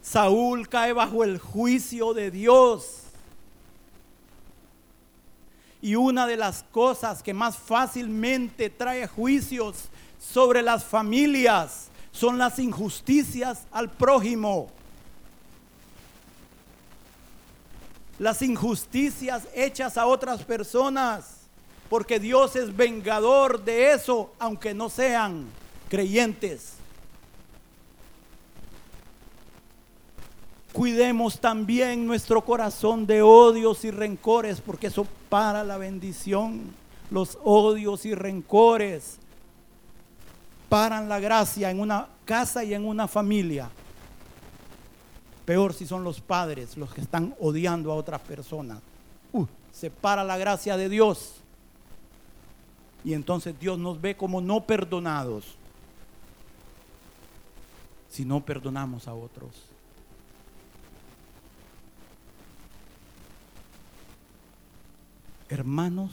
[0.00, 3.01] Saúl cae bajo el juicio de Dios.
[5.82, 9.88] Y una de las cosas que más fácilmente trae juicios
[10.20, 14.70] sobre las familias son las injusticias al prójimo.
[18.18, 21.38] Las injusticias hechas a otras personas.
[21.88, 25.44] Porque Dios es vengador de eso, aunque no sean
[25.90, 26.74] creyentes.
[30.82, 36.74] Cuidemos también nuestro corazón de odios y rencores, porque eso para la bendición.
[37.08, 39.18] Los odios y rencores
[40.68, 43.70] paran la gracia en una casa y en una familia.
[45.44, 48.80] Peor si son los padres los que están odiando a otras personas.
[49.32, 51.34] Uh, se para la gracia de Dios.
[53.04, 55.44] Y entonces Dios nos ve como no perdonados
[58.10, 59.71] si no perdonamos a otros.
[65.52, 66.12] Hermanos,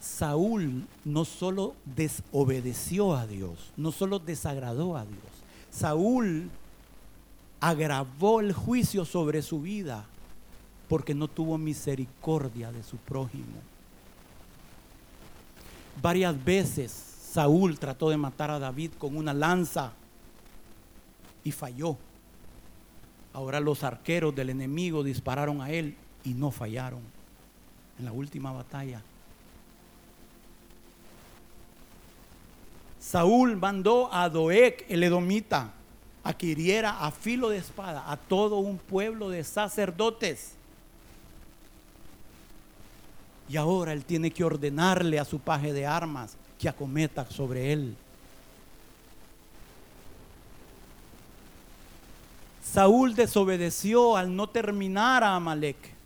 [0.00, 5.20] Saúl no solo desobedeció a Dios, no solo desagradó a Dios,
[5.70, 6.48] Saúl
[7.60, 10.06] agravó el juicio sobre su vida
[10.88, 13.60] porque no tuvo misericordia de su prójimo.
[16.00, 19.92] Varias veces Saúl trató de matar a David con una lanza
[21.44, 21.98] y falló.
[23.34, 27.19] Ahora los arqueros del enemigo dispararon a él y no fallaron
[28.00, 29.02] en la última batalla.
[32.98, 35.72] Saúl mandó a Doeg, el edomita,
[36.24, 40.52] a que hiriera a filo de espada a todo un pueblo de sacerdotes.
[43.48, 47.96] Y ahora él tiene que ordenarle a su paje de armas que acometa sobre él.
[52.62, 55.99] Saúl desobedeció al no terminar a Amalek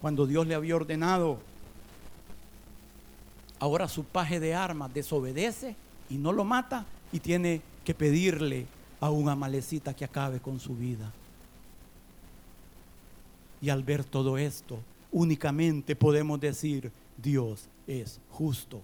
[0.00, 1.38] cuando Dios le había ordenado.
[3.58, 5.76] Ahora su paje de armas desobedece
[6.08, 8.66] y no lo mata y tiene que pedirle
[9.00, 11.12] a un amalecita que acabe con su vida.
[13.60, 14.78] Y al ver todo esto,
[15.12, 18.80] únicamente podemos decir, Dios es justo.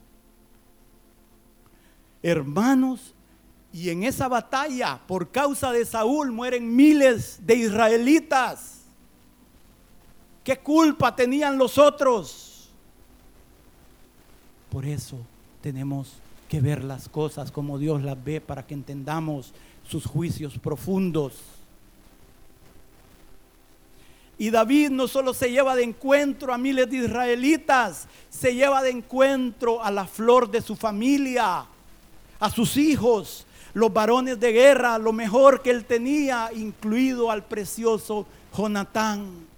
[2.23, 3.14] Hermanos,
[3.73, 8.76] y en esa batalla, por causa de Saúl, mueren miles de israelitas.
[10.47, 12.69] ¿Qué culpa tenían los otros?
[14.71, 15.19] Por eso
[15.61, 16.13] tenemos
[16.49, 19.53] que ver las cosas como Dios las ve para que entendamos
[19.89, 21.33] sus juicios profundos.
[24.39, 28.91] Y David no solo se lleva de encuentro a miles de israelitas, se lleva de
[28.91, 31.67] encuentro a la flor de su familia,
[32.39, 38.29] a sus hijos, los varones de guerra, lo mejor que él tenía, incluido al precioso
[38.57, 39.56] Jonatán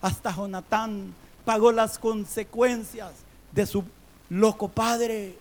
[0.00, 3.12] hasta Jonatán pagó las consecuencias
[3.52, 3.84] de su
[4.28, 5.36] loco padre.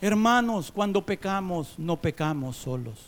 [0.00, 2.98] Hermanos, cuando pecamos, no pecamos solos.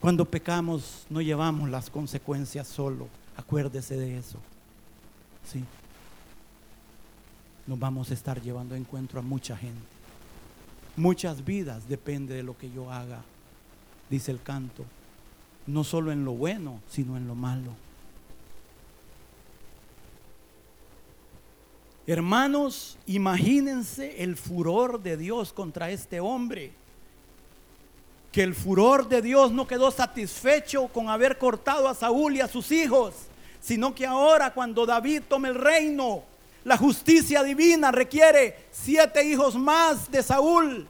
[0.00, 3.08] Cuando pecamos, no llevamos las consecuencias solo.
[3.36, 4.38] Acuérdese de eso.
[5.50, 5.64] Sí.
[7.66, 9.82] Nos vamos a estar llevando encuentro a mucha gente.
[10.96, 13.22] Muchas vidas depende de lo que yo haga,
[14.10, 14.84] dice el canto.
[15.66, 17.72] No solo en lo bueno, sino en lo malo.
[22.06, 26.72] Hermanos, imagínense el furor de Dios contra este hombre.
[28.32, 32.48] Que el furor de Dios no quedó satisfecho con haber cortado a Saúl y a
[32.48, 33.14] sus hijos,
[33.60, 36.22] sino que ahora cuando David tome el reino,
[36.64, 40.86] la justicia divina requiere siete hijos más de Saúl.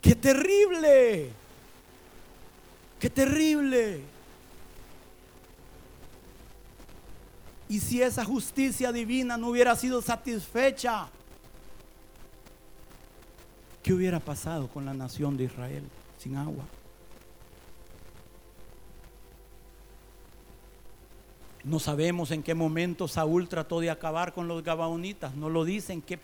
[0.00, 1.30] ¡Qué terrible!
[3.00, 4.00] ¡Qué terrible!
[7.68, 11.08] Y si esa justicia divina no hubiera sido satisfecha,
[13.82, 15.82] ¿qué hubiera pasado con la nación de Israel
[16.18, 16.64] sin agua?
[21.64, 25.92] No sabemos en qué momento Saúl trató de acabar con los gabaonitas, no lo dice
[25.92, 26.20] en qué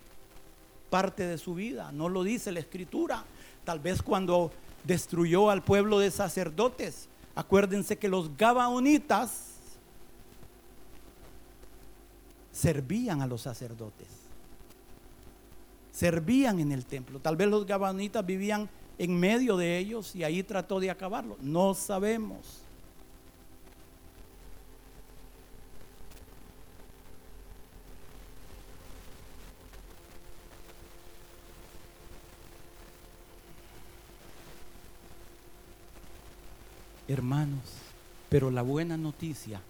[0.88, 3.24] parte de su vida, no lo dice la escritura.
[3.64, 4.52] Tal vez cuando
[4.84, 7.08] destruyó al pueblo de sacerdotes.
[7.34, 9.52] Acuérdense que los gabaonitas
[12.52, 14.08] servían a los sacerdotes.
[15.90, 17.20] Servían en el templo.
[17.20, 18.68] Tal vez los gabanitas vivían
[18.98, 21.36] en medio de ellos y ahí trató de acabarlo.
[21.40, 22.61] No sabemos.
[37.08, 37.62] Hermanos,
[38.28, 39.60] pero la buena noticia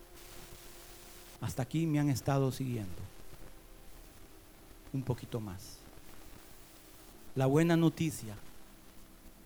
[1.40, 3.02] hasta aquí me han estado siguiendo.
[4.92, 5.78] Un poquito más.
[7.34, 8.36] La buena noticia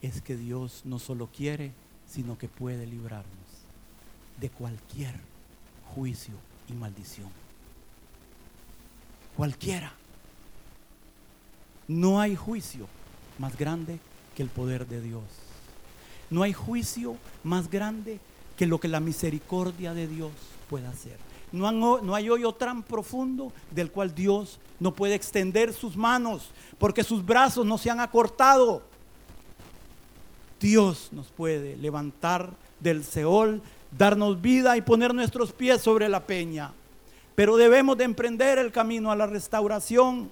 [0.01, 1.71] es que Dios no solo quiere,
[2.07, 3.25] sino que puede librarnos
[4.39, 5.15] de cualquier
[5.95, 6.35] juicio
[6.69, 7.29] y maldición.
[9.35, 9.93] Cualquiera.
[11.87, 12.87] No hay juicio
[13.39, 13.99] más grande
[14.35, 15.23] que el poder de Dios.
[16.29, 18.19] No hay juicio más grande
[18.57, 20.31] que lo que la misericordia de Dios
[20.69, 21.17] pueda hacer.
[21.51, 27.25] No, hay hoyo tan profundo del cual Dios no puede extender sus manos porque sus
[27.25, 28.81] brazos no se han acortado.
[30.59, 33.61] Dios nos puede levantar del Seol,
[33.97, 36.73] darnos vida y poner nuestros pies sobre la peña.
[37.35, 40.29] Pero debemos de emprender el camino a la restauración.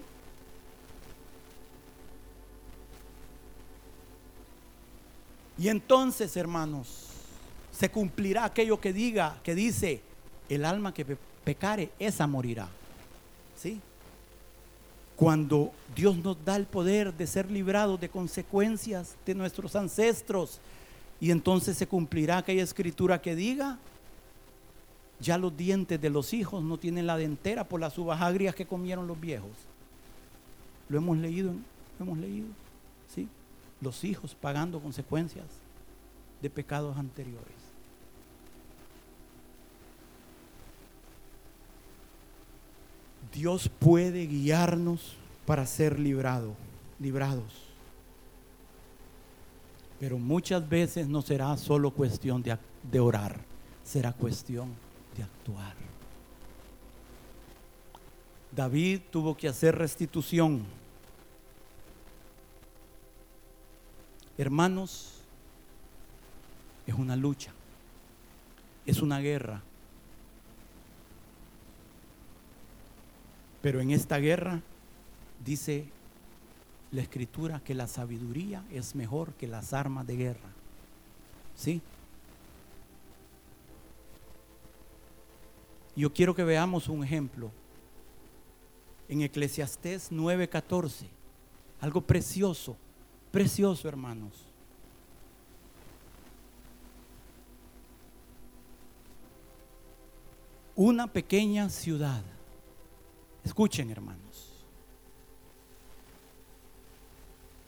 [5.57, 7.07] Y entonces, hermanos,
[7.71, 10.01] se cumplirá aquello que diga, que dice,
[10.49, 12.67] el alma que pecare, esa morirá.
[13.57, 13.79] ¿Sí?
[15.15, 20.59] Cuando Dios nos da el poder de ser librados de consecuencias de nuestros ancestros,
[21.19, 23.79] y entonces se cumplirá aquella escritura que diga,
[25.19, 28.65] ya los dientes de los hijos no tienen la dentera por las uvas agrias que
[28.65, 29.51] comieron los viejos.
[30.89, 31.53] Lo hemos leído,
[31.97, 32.47] lo hemos leído,
[33.13, 33.27] ¿sí?
[33.86, 35.45] Los hijos pagando consecuencias
[36.41, 37.53] de pecados anteriores.
[43.31, 45.15] Dios puede guiarnos
[45.45, 46.55] para ser librado,
[46.99, 47.53] librados.
[49.99, 53.39] Pero muchas veces no será solo cuestión de orar,
[53.83, 54.69] será cuestión
[55.15, 55.75] de actuar.
[58.51, 60.65] David tuvo que hacer restitución.
[64.38, 65.21] Hermanos,
[66.86, 67.51] es una lucha,
[68.86, 69.61] es una guerra.
[73.61, 74.61] Pero en esta guerra
[75.43, 75.86] dice
[76.91, 80.49] la escritura que la sabiduría es mejor que las armas de guerra.
[81.55, 81.81] ¿Sí?
[85.95, 87.51] Yo quiero que veamos un ejemplo.
[89.07, 91.07] En Eclesiastés 9:14.
[91.81, 92.75] Algo precioso,
[93.36, 94.31] precioso hermanos.
[100.77, 102.23] Una pequeña ciudad
[103.45, 104.65] Escuchen, hermanos.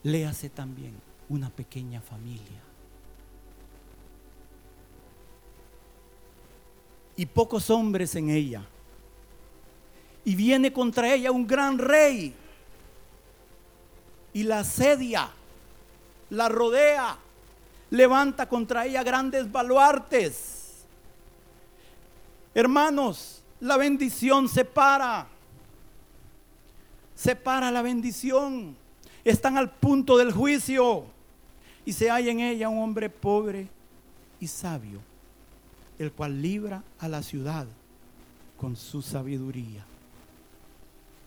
[0.02, 0.94] Léase también
[1.28, 2.62] una pequeña familia.
[7.16, 8.64] Y pocos hombres en ella.
[10.24, 12.34] Y viene contra ella un gran rey.
[14.32, 15.30] Y la asedia,
[16.30, 17.16] la rodea,
[17.90, 20.84] levanta contra ella grandes baluartes.
[22.54, 25.28] Hermanos, la bendición se para
[27.18, 28.76] separa la bendición.
[29.24, 31.04] Están al punto del juicio
[31.84, 33.68] y se halla en ella un hombre pobre
[34.38, 35.00] y sabio,
[35.98, 37.66] el cual libra a la ciudad
[38.56, 39.84] con su sabiduría.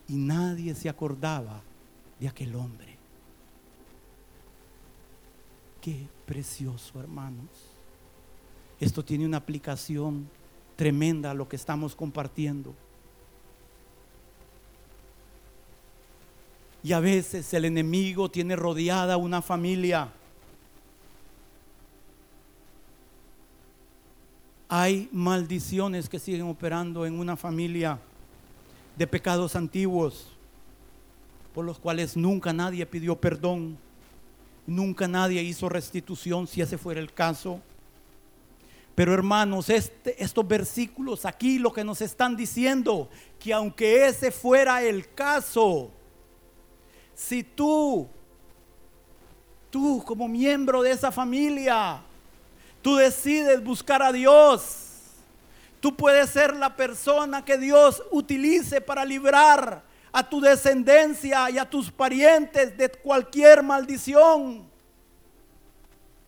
[0.08, 1.60] Y nadie se acordaba
[2.18, 2.91] de aquel hombre.
[5.82, 7.48] Qué precioso, hermanos.
[8.78, 10.28] Esto tiene una aplicación
[10.76, 12.72] tremenda a lo que estamos compartiendo.
[16.84, 20.12] Y a veces el enemigo tiene rodeada una familia.
[24.68, 27.98] Hay maldiciones que siguen operando en una familia
[28.96, 30.28] de pecados antiguos
[31.52, 33.76] por los cuales nunca nadie pidió perdón,
[34.66, 37.60] nunca nadie hizo restitución si ese fuera el caso.
[38.94, 43.08] Pero hermanos, este, estos versículos aquí lo que nos están diciendo,
[43.38, 45.90] que aunque ese fuera el caso,
[47.14, 48.06] si tú,
[49.70, 52.02] tú como miembro de esa familia,
[52.82, 54.90] tú decides buscar a Dios,
[55.80, 59.82] tú puedes ser la persona que Dios utilice para librar
[60.12, 64.64] a tu descendencia y a tus parientes de cualquier maldición.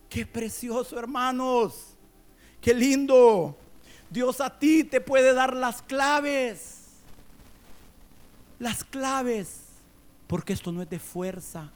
[0.09, 1.95] Qué precioso, hermanos.
[2.59, 3.55] Qué lindo.
[4.09, 6.79] Dios a ti te puede dar las claves.
[8.59, 9.65] Las claves
[10.27, 11.69] porque esto no es de fuerza,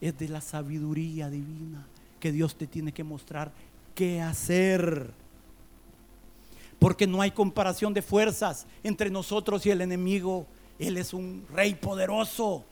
[0.00, 1.86] es de la sabiduría divina
[2.20, 3.52] que Dios te tiene que mostrar
[3.94, 5.10] qué hacer.
[6.78, 10.46] Porque no hay comparación de fuerzas entre nosotros y el enemigo.
[10.78, 12.64] Él es un rey poderoso.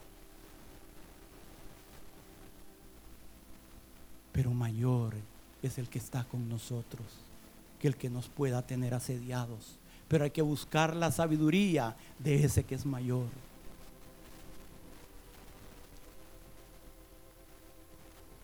[4.31, 5.15] Pero mayor
[5.63, 7.05] es el que está con nosotros
[7.79, 9.77] que el que nos pueda tener asediados.
[10.07, 13.27] Pero hay que buscar la sabiduría de ese que es mayor.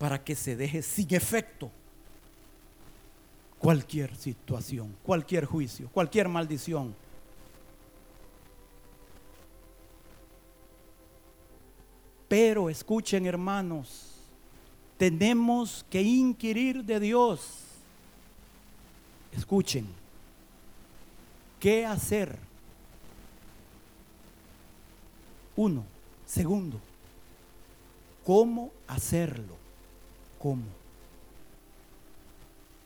[0.02, 1.70] para que se deje sin efecto
[3.60, 6.96] cualquier situación, cualquier juicio, cualquier maldición.
[12.32, 14.06] Pero escuchen hermanos,
[14.98, 17.42] tenemos que inquirir de Dios.
[19.34, 19.86] Escuchen,
[21.60, 22.40] ¿qué hacer?
[25.58, 25.84] Uno.
[26.26, 26.80] Segundo,
[28.24, 29.58] ¿cómo hacerlo?
[30.40, 30.64] cómo.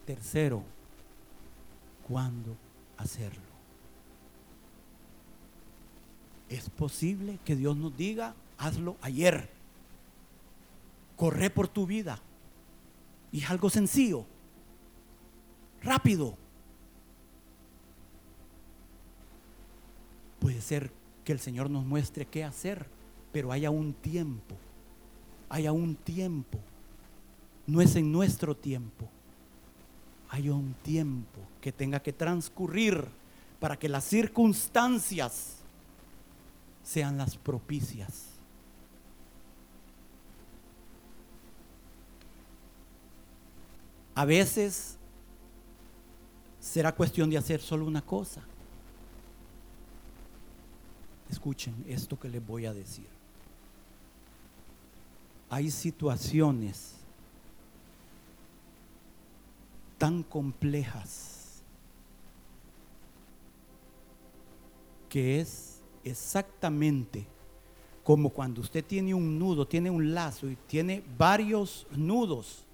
[0.07, 0.63] Tercero,
[2.07, 2.57] cuándo
[2.97, 3.43] hacerlo.
[6.49, 9.49] Es posible que Dios nos diga, hazlo ayer.
[11.15, 12.19] Corre por tu vida.
[13.31, 14.25] Y es algo sencillo,
[15.81, 16.37] rápido.
[20.39, 20.91] Puede ser
[21.23, 22.85] que el Señor nos muestre qué hacer,
[23.31, 24.55] pero haya un tiempo,
[25.49, 26.59] haya un tiempo
[27.67, 29.09] no es en nuestro tiempo.
[30.29, 33.05] Hay un tiempo que tenga que transcurrir
[33.59, 35.57] para que las circunstancias
[36.83, 38.34] sean las propicias.
[44.15, 44.97] A veces
[46.59, 48.41] será cuestión de hacer solo una cosa.
[51.29, 53.07] Escuchen esto que les voy a decir.
[55.49, 56.95] Hay situaciones
[59.97, 61.61] tan complejas
[65.09, 67.27] que es exactamente
[68.03, 72.64] como cuando usted tiene un nudo, tiene un lazo y tiene varios nudos.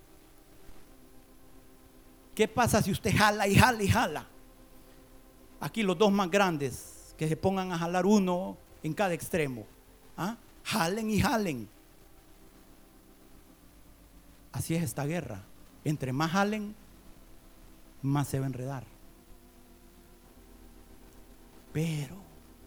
[2.35, 4.27] ¿Qué pasa si usted jala y jala y jala?
[5.59, 9.65] Aquí los dos más grandes, que se pongan a jalar uno en cada extremo.
[10.17, 10.37] ¿Ah?
[10.63, 11.69] Jalen y jalen.
[14.51, 15.43] Así es esta guerra.
[15.83, 16.75] Entre más jalen,
[18.01, 18.83] más se va a enredar.
[21.73, 22.15] Pero,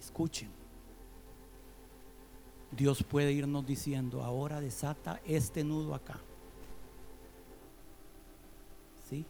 [0.01, 0.51] escuchen,
[2.71, 6.19] Dios puede irnos diciendo, ahora desata este nudo acá.
[9.09, 9.27] ¿Sí?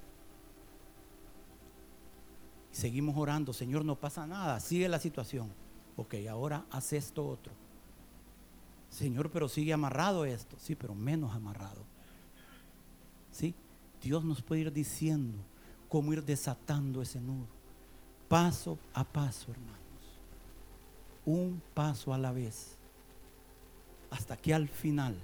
[2.75, 5.49] Seguimos orando, Señor, no pasa nada, sigue la situación.
[5.97, 7.53] Ok, ahora haz esto otro.
[8.91, 10.57] Señor, pero sigue amarrado esto.
[10.59, 11.85] Sí, pero menos amarrado.
[13.31, 13.55] ¿Sí?
[14.03, 15.39] Dios nos puede ir diciendo,
[15.89, 17.47] cómo ir desatando ese nudo.
[18.27, 19.79] Paso a paso, hermanos.
[21.25, 22.77] Un paso a la vez.
[24.11, 25.17] Hasta que al final,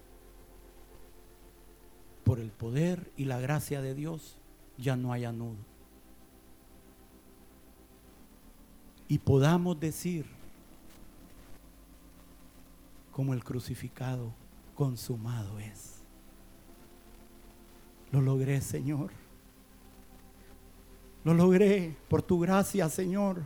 [2.23, 4.39] por el poder y la gracia de Dios,
[4.79, 5.70] ya no haya nudo.
[9.11, 10.25] Y podamos decir,
[13.11, 14.33] como el crucificado,
[14.77, 15.97] consumado es.
[18.13, 19.11] Lo logré, Señor.
[21.25, 23.43] Lo logré por tu gracia, Señor.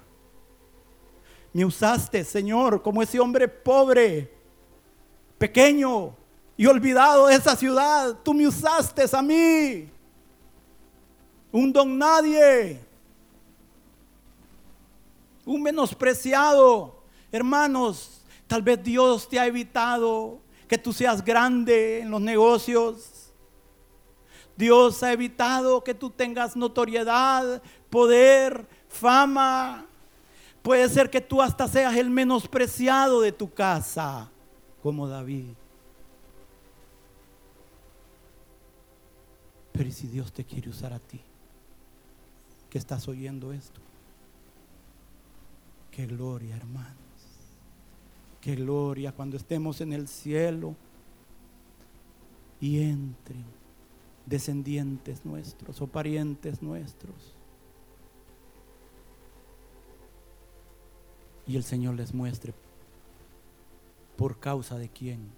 [1.55, 4.31] Me usaste, Señor, como ese hombre pobre,
[5.39, 6.15] pequeño
[6.59, 8.19] y olvidado de esa ciudad.
[8.23, 9.89] Tú me usaste a mí.
[11.51, 12.84] Un don nadie.
[15.45, 17.03] Un menospreciado.
[17.31, 23.33] Hermanos, tal vez Dios te ha evitado que tú seas grande en los negocios.
[24.57, 29.87] Dios ha evitado que tú tengas notoriedad, poder, fama.
[30.63, 34.31] Puede ser que tú hasta seas el menospreciado de tu casa,
[34.83, 35.49] como David.
[39.73, 41.21] Pero ¿y si Dios te quiere usar a ti?
[42.71, 43.81] Que estás oyendo esto.
[45.95, 46.97] Qué gloria, hermanos.
[48.41, 50.75] Qué gloria cuando estemos en el cielo
[52.61, 53.45] y entren
[54.27, 57.37] descendientes nuestros o parientes nuestros.
[61.47, 62.55] Y el Señor les muestre
[64.17, 65.31] por causa de quién,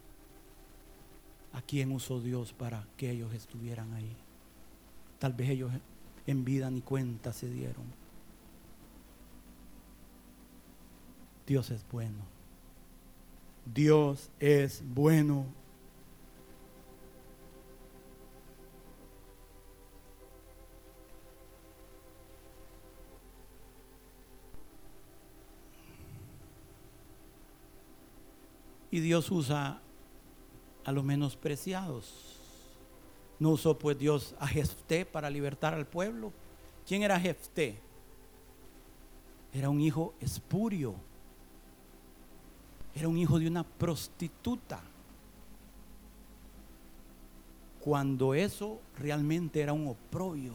[1.52, 4.16] a quién usó Dios para que ellos estuvieran ahí.
[5.18, 5.70] Tal vez ellos
[6.26, 8.05] en vida ni cuenta se dieron.
[11.46, 12.18] Dios es bueno.
[13.72, 15.46] Dios es bueno.
[28.90, 29.80] Y Dios usa
[30.84, 32.36] a los menospreciados.
[33.38, 36.32] No usó pues Dios a Jefté para libertar al pueblo.
[36.86, 37.78] ¿Quién era Jefté?
[39.52, 40.94] Era un hijo espurio.
[42.96, 44.80] Era un hijo de una prostituta.
[47.78, 50.54] Cuando eso realmente era un oprobio.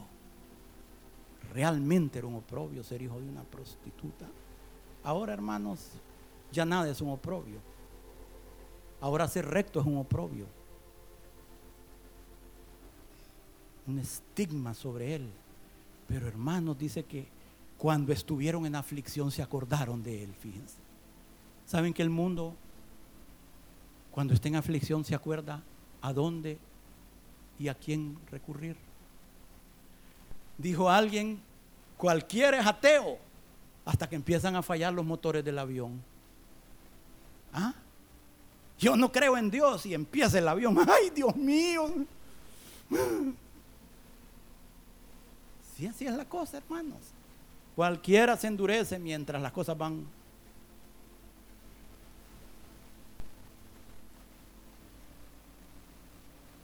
[1.53, 4.25] Realmente era un oprobio ser hijo de una prostituta.
[5.03, 5.91] Ahora, hermanos,
[6.51, 7.59] ya nada es un oprobio.
[8.99, 10.47] Ahora ser recto es un oprobio.
[13.85, 15.29] Un estigma sobre él.
[16.07, 17.27] Pero hermanos, dice que
[17.77, 20.80] cuando estuvieron en aflicción se acordaron de él, fíjense.
[21.66, 22.55] ¿Saben que el mundo,
[24.12, 25.64] cuando está en aflicción, se acuerda
[26.01, 26.57] a dónde
[27.59, 28.76] y a quién recurrir?
[30.57, 31.41] Dijo alguien,
[31.97, 33.18] cualquiera es ateo,
[33.86, 36.01] hasta que empiezan a fallar los motores del avión.
[37.53, 37.74] ¿Ah?
[38.82, 41.88] yo no creo en Dios y empieza el avión, ay Dios mío.
[45.78, 46.99] Sí, así es la cosa, hermanos.
[47.76, 50.05] Cualquiera se endurece mientras las cosas van.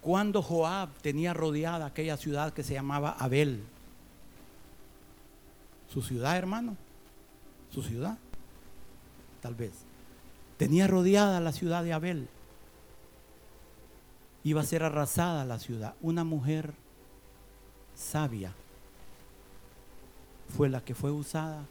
[0.07, 3.61] Cuando Joab tenía rodeada aquella ciudad que se llamaba Abel,
[5.89, 6.77] su ciudad, hermano,
[7.71, 8.17] su ciudad,
[9.41, 9.73] tal vez.
[10.55, 12.29] Tenía rodeada la ciudad de Abel.
[14.45, 15.93] Iba a ser arrasada la ciudad.
[15.99, 16.73] Una mujer
[17.93, 18.53] sabia
[20.55, 21.65] fue la que fue usada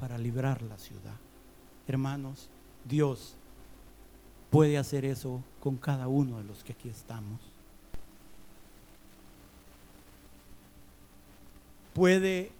[0.00, 1.16] para librar la ciudad.
[1.86, 2.48] Hermanos,
[2.86, 3.34] Dios
[4.50, 7.40] puede hacer eso con cada uno de los que aquí estamos.
[11.94, 12.52] Puede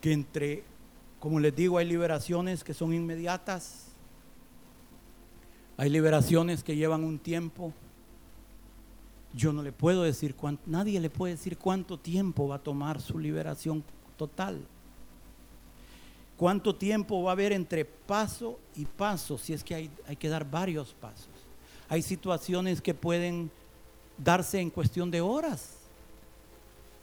[0.00, 0.64] que entre
[1.20, 3.86] como les digo, hay liberaciones que son inmediatas.
[5.76, 7.72] Hay liberaciones que llevan un tiempo.
[9.34, 13.00] Yo no le puedo decir cuánto, nadie le puede decir cuánto tiempo va a tomar
[13.00, 13.84] su liberación
[14.16, 14.60] total.
[16.38, 20.28] Cuánto tiempo va a haber entre paso y paso, si es que hay, hay que
[20.28, 21.28] dar varios pasos.
[21.88, 23.50] Hay situaciones que pueden
[24.16, 25.74] darse en cuestión de horas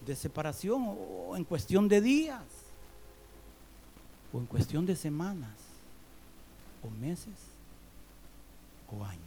[0.05, 2.43] de separación o en cuestión de días
[4.35, 5.55] o en cuestión de semanas,
[6.83, 7.33] o meses,
[8.91, 9.21] o años.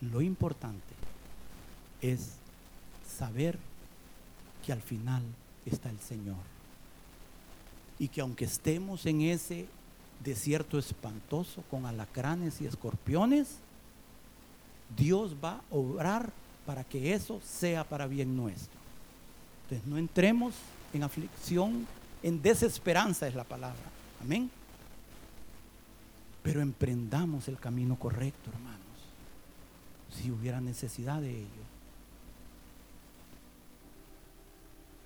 [0.00, 0.94] Lo importante
[2.00, 2.32] es
[3.06, 3.58] saber
[4.64, 5.22] que al final
[5.66, 6.57] está el Señor.
[7.98, 9.66] Y que aunque estemos en ese
[10.24, 13.56] desierto espantoso con alacranes y escorpiones,
[14.96, 16.30] Dios va a obrar
[16.66, 18.78] para que eso sea para bien nuestro.
[19.64, 20.54] Entonces no entremos
[20.92, 21.86] en aflicción
[22.22, 23.78] en desesperanza es la palabra.
[24.22, 24.50] Amén.
[26.42, 28.78] Pero emprendamos el camino correcto, hermanos.
[30.10, 31.68] Si hubiera necesidad de ello.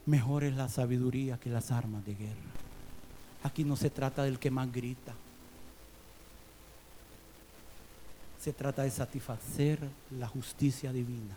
[0.07, 2.41] Mejor es la sabiduría que las armas de guerra.
[3.43, 5.13] Aquí no se trata del que más grita.
[8.41, 9.79] Se trata de satisfacer
[10.19, 11.37] la justicia divina.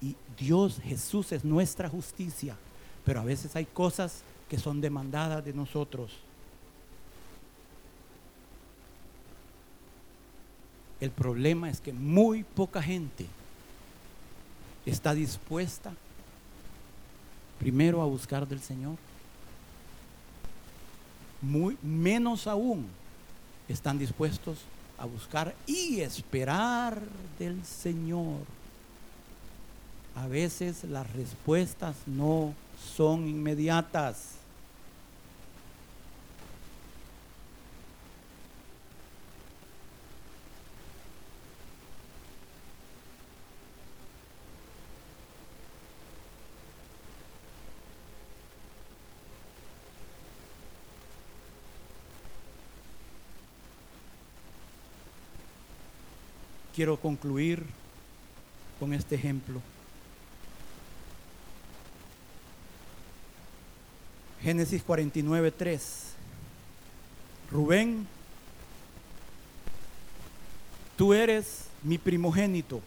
[0.00, 2.56] Y Dios, Jesús es nuestra justicia,
[3.04, 6.12] pero a veces hay cosas que son demandadas de nosotros.
[11.00, 13.26] El problema es que muy poca gente
[14.86, 15.92] está dispuesta
[17.58, 18.96] primero a buscar del Señor.
[21.42, 22.86] Muy menos aún
[23.68, 24.58] están dispuestos
[24.96, 27.00] a buscar y esperar
[27.38, 28.38] del Señor.
[30.14, 32.54] A veces las respuestas no
[32.96, 34.41] son inmediatas.
[56.74, 57.64] Quiero concluir
[58.80, 59.60] con este ejemplo.
[64.42, 66.12] Génesis 49, 3.
[67.50, 68.06] Rubén,
[70.96, 72.80] tú eres mi primogénito,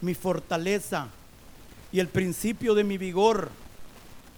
[0.00, 1.08] mi fortaleza
[1.92, 3.50] y el principio de mi vigor,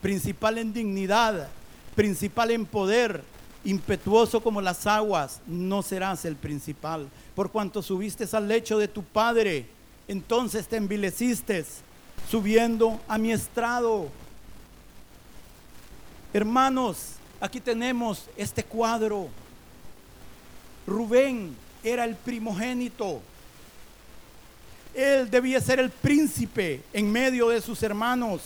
[0.03, 1.49] principal en dignidad,
[1.95, 3.23] principal en poder,
[3.65, 7.09] impetuoso como las aguas, no serás el principal.
[7.35, 9.67] Por cuanto subiste al lecho de tu padre,
[10.09, 11.65] entonces te envileciste,
[12.29, 14.09] subiendo a mi estrado.
[16.33, 19.29] Hermanos, aquí tenemos este cuadro.
[20.87, 23.21] Rubén era el primogénito.
[24.95, 28.43] Él debía ser el príncipe en medio de sus hermanos,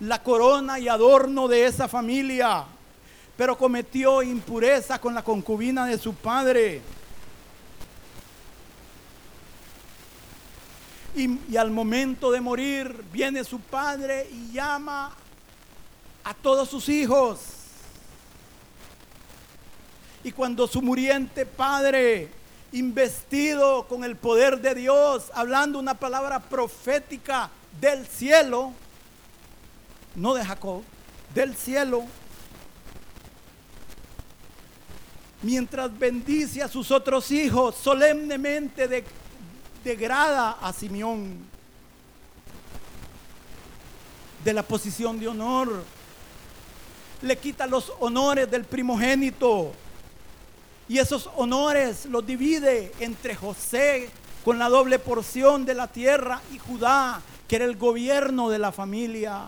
[0.00, 2.64] la corona y adorno de esa familia
[3.36, 6.80] pero cometió impureza con la concubina de su padre.
[11.16, 15.12] Y, al momento de morir viene su padre y llama
[16.24, 17.40] a todos sus hijos.
[20.22, 22.30] Y cuando su muriente padre,
[22.72, 28.72] investido con el poder de Dios, hablando una palabra profética del cielo,
[30.14, 30.82] no de Jacob,
[31.34, 32.04] del cielo,
[35.44, 39.04] mientras bendice a sus otros hijos, solemnemente
[39.84, 41.36] degrada a Simeón
[44.42, 45.84] de la posición de honor.
[47.22, 49.72] Le quita los honores del primogénito.
[50.88, 54.10] Y esos honores los divide entre José
[54.44, 58.72] con la doble porción de la tierra y Judá, que era el gobierno de la
[58.72, 59.44] familia.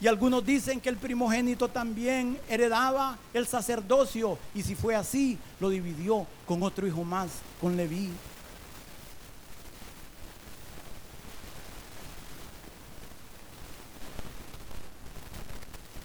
[0.00, 4.38] Y algunos dicen que el primogénito también heredaba el sacerdocio.
[4.54, 7.30] Y si fue así, lo dividió con otro hijo más,
[7.60, 8.10] con Leví.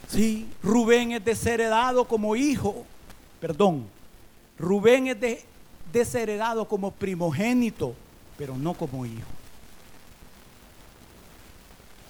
[0.09, 2.85] Sí, Rubén es desheredado como hijo.
[3.39, 3.87] Perdón,
[4.59, 5.43] Rubén es de,
[5.91, 7.95] desheredado como primogénito,
[8.37, 9.27] pero no como hijo.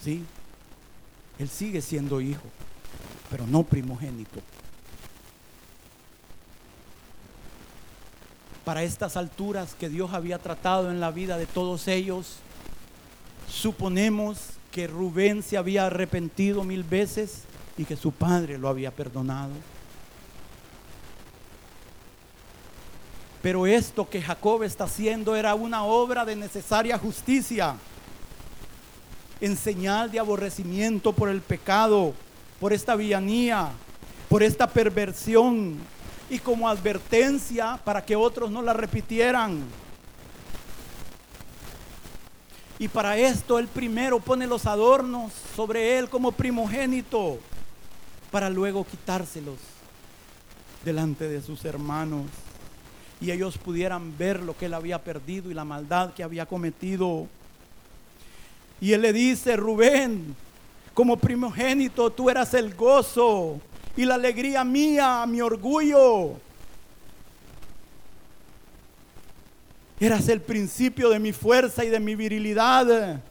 [0.02, 0.22] ¿Sí?
[1.38, 2.42] Él sigue siendo hijo,
[3.30, 4.40] pero no primogénito.
[8.64, 12.36] Para estas alturas que Dios había tratado en la vida de todos ellos,
[13.48, 14.38] suponemos
[14.70, 17.42] que Rubén se había arrepentido mil veces
[17.76, 19.52] y que su padre lo había perdonado.
[23.42, 27.76] Pero esto que Jacob está haciendo era una obra de necesaria justicia
[29.44, 32.14] en señal de aborrecimiento por el pecado,
[32.58, 33.72] por esta villanía,
[34.30, 35.76] por esta perversión
[36.30, 39.62] y como advertencia para que otros no la repitieran.
[42.78, 47.38] Y para esto él primero pone los adornos sobre él como primogénito,
[48.30, 49.58] para luego quitárselos
[50.86, 52.24] delante de sus hermanos
[53.20, 57.26] y ellos pudieran ver lo que él había perdido y la maldad que había cometido.
[58.84, 60.36] Y él le dice, Rubén,
[60.92, 63.58] como primogénito tú eras el gozo
[63.96, 66.32] y la alegría mía, mi orgullo.
[69.98, 73.22] Eras el principio de mi fuerza y de mi virilidad.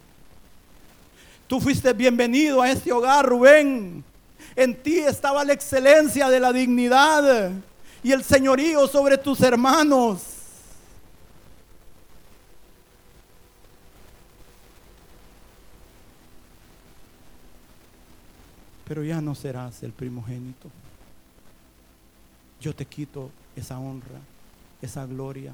[1.45, 4.03] Tú fuiste bienvenido a este hogar, Rubén.
[4.55, 7.51] En ti estaba la excelencia de la dignidad
[8.01, 10.32] y el señorío sobre tus hermanos.
[18.85, 20.69] Pero ya no serás el primogénito.
[22.59, 24.19] Yo te quito esa honra,
[24.81, 25.53] esa gloria,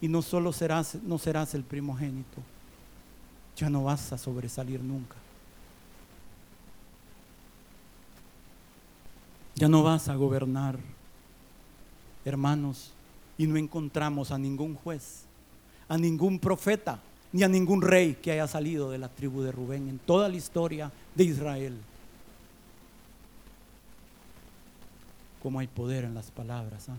[0.00, 2.42] Y no solo serás, no serás el primogénito,
[3.56, 5.16] ya no vas a sobresalir nunca.
[9.54, 10.78] Ya no vas a gobernar,
[12.24, 12.92] hermanos,
[13.38, 15.22] y no encontramos a ningún juez,
[15.88, 17.00] a ningún profeta,
[17.34, 20.36] ni a ningún rey que haya salido de la tribu de Rubén en toda la
[20.36, 21.76] historia de Israel.
[25.42, 26.96] Como hay poder en las palabras, ¿ah?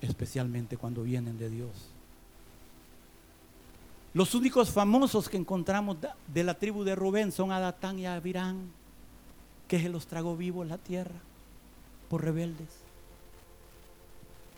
[0.00, 1.70] especialmente cuando vienen de Dios.
[4.12, 8.72] Los únicos famosos que encontramos de la tribu de Rubén son Adatán y Abirán
[9.68, 11.14] que se los tragó vivos la tierra
[12.10, 12.70] por rebeldes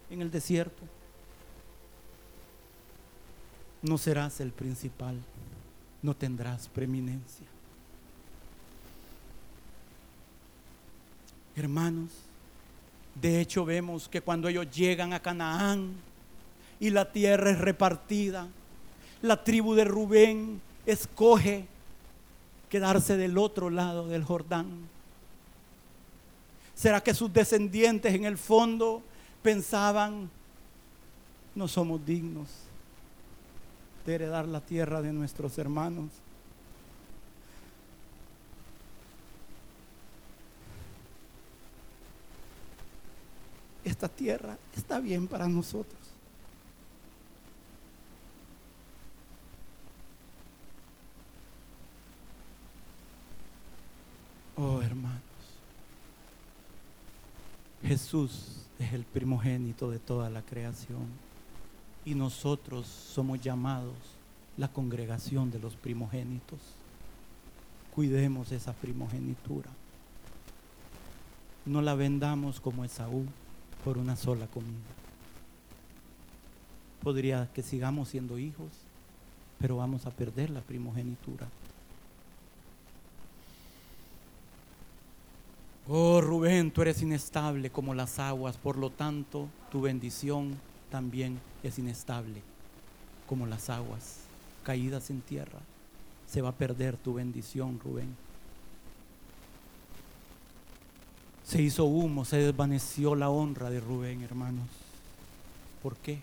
[0.09, 0.83] en el desierto.
[3.85, 5.15] No serás el principal,
[6.03, 7.47] no tendrás preeminencia.
[11.55, 12.11] Hermanos,
[13.15, 15.93] de hecho vemos que cuando ellos llegan a Canaán
[16.81, 18.49] y la tierra es repartida,
[19.23, 21.67] la tribu de Rubén escoge
[22.69, 24.89] quedarse del otro lado del Jordán
[26.75, 29.03] ¿Será que sus descendientes en el fondo
[29.43, 30.29] pensaban,
[31.55, 32.64] no somos dignos
[34.05, 36.11] de heredar la tierra de nuestros hermanos?
[43.85, 46.01] Esta tierra está bien para nosotros.
[54.57, 55.21] Oh hermano.
[57.83, 61.24] Jesús es el primogénito de toda la creación
[62.05, 63.95] y nosotros somos llamados
[64.57, 66.59] la congregación de los primogénitos.
[67.95, 69.71] Cuidemos esa primogenitura.
[71.65, 73.25] No la vendamos como Esaú
[73.85, 74.71] por una sola comida.
[77.03, 78.69] Podría que sigamos siendo hijos,
[79.59, 81.47] pero vamos a perder la primogenitura.
[85.87, 90.55] Oh Rubén, tú eres inestable como las aguas, por lo tanto tu bendición
[90.95, 92.41] también es inestable
[93.29, 94.19] como las aguas
[94.63, 95.59] caídas en tierra.
[96.31, 98.15] Se va a perder tu bendición, Rubén.
[101.45, 104.69] Se hizo humo, se desvaneció la honra de Rubén, hermanos.
[105.83, 106.21] ¿Por qué?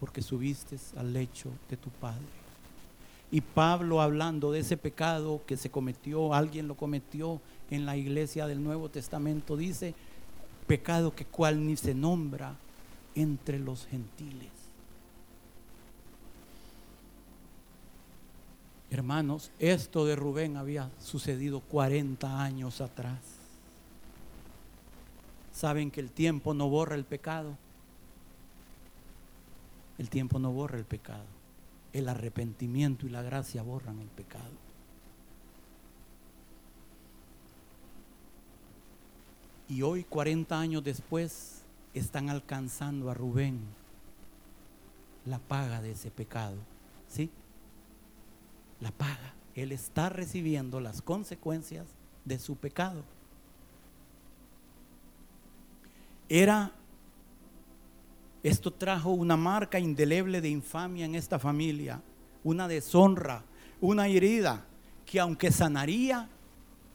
[0.00, 2.26] Porque subiste al lecho de tu padre.
[3.30, 7.40] Y Pablo hablando de ese pecado que se cometió, alguien lo cometió
[7.70, 9.94] en la iglesia del Nuevo Testamento, dice,
[10.66, 12.56] pecado que cual ni se nombra
[13.14, 14.50] entre los gentiles.
[18.90, 23.18] Hermanos, esto de Rubén había sucedido 40 años atrás.
[25.52, 27.56] ¿Saben que el tiempo no borra el pecado?
[29.98, 31.26] El tiempo no borra el pecado.
[31.92, 34.70] El arrepentimiento y la gracia borran el pecado.
[39.68, 41.59] Y hoy, 40 años después,
[41.94, 43.60] están alcanzando a Rubén
[45.26, 46.56] la paga de ese pecado.
[47.08, 47.30] ¿Sí?
[48.80, 49.34] La paga.
[49.54, 51.86] Él está recibiendo las consecuencias
[52.24, 53.02] de su pecado.
[56.28, 56.72] Era,
[58.42, 62.00] esto trajo una marca indeleble de infamia en esta familia,
[62.44, 63.42] una deshonra,
[63.80, 64.64] una herida
[65.04, 66.28] que aunque sanaría,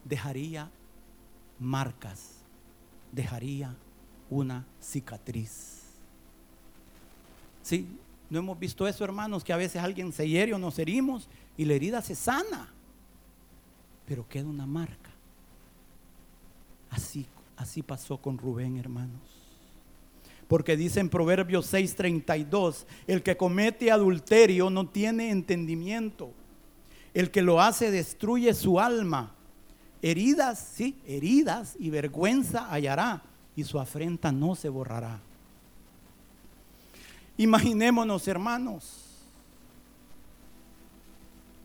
[0.06, 0.72] dejaría
[1.60, 2.36] marcas
[3.16, 3.76] dejaría
[4.30, 5.84] una cicatriz.
[7.62, 7.88] Sí,
[8.30, 11.28] no hemos visto eso, hermanos, que a veces alguien se hiere o nos herimos
[11.58, 12.72] y la herida se sana,
[14.08, 15.10] pero queda una marca.
[16.90, 17.26] Así,
[17.58, 19.22] así pasó con Rubén, hermanos.
[20.48, 26.32] Porque dice en Proverbios 6:32, el que comete adulterio no tiene entendimiento.
[27.14, 29.34] El que lo hace destruye su alma.
[30.02, 33.24] Heridas, sí, heridas y vergüenza hallará
[33.56, 35.20] y su afrenta no se borrará.
[37.38, 39.02] Imaginémonos, hermanos,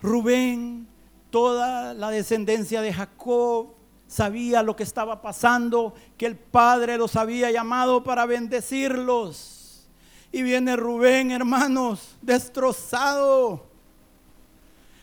[0.02, 0.86] Rubén,
[1.30, 3.68] toda la descendencia de Jacob,
[4.08, 9.86] sabía lo que estaba pasando, que el Padre los había llamado para bendecirlos.
[10.32, 13.70] Y viene Rubén, hermanos, destrozado.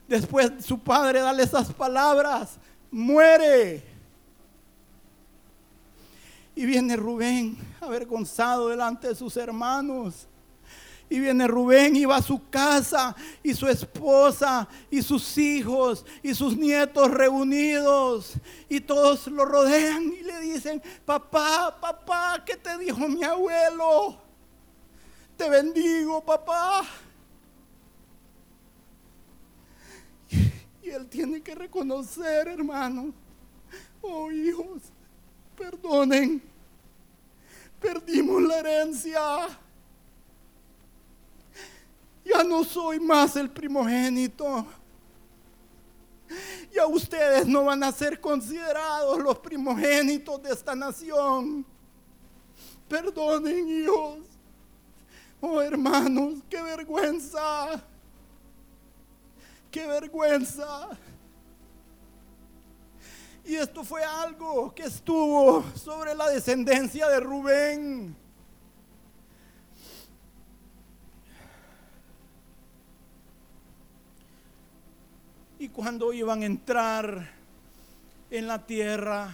[0.08, 2.58] Después su padre darle esas palabras,
[2.92, 3.84] muere.
[6.58, 10.28] Y viene Rubén avergonzado delante de sus hermanos.
[11.10, 16.34] Y viene Rubén y va a su casa y su esposa y sus hijos y
[16.34, 18.34] sus nietos reunidos.
[18.68, 24.28] Y todos lo rodean y le dicen, papá, papá, ¿qué te dijo mi abuelo?
[25.38, 26.84] te bendigo, papá.
[30.82, 33.14] Y él tiene que reconocer, hermano,
[34.02, 34.82] oh hijos,
[35.58, 36.42] perdonen,
[37.82, 39.22] perdimos la herencia.
[42.24, 44.66] Ya no soy más el primogénito.
[46.74, 51.66] Ya ustedes no van a ser considerados los primogénitos de esta nación.
[52.88, 54.20] Perdonen, hijos.
[55.40, 57.82] Oh, hermanos, qué vergüenza.
[59.72, 60.98] Qué vergüenza.
[63.48, 68.14] Y esto fue algo que estuvo sobre la descendencia de Rubén.
[75.58, 77.32] Y cuando iban a entrar
[78.30, 79.34] en la tierra,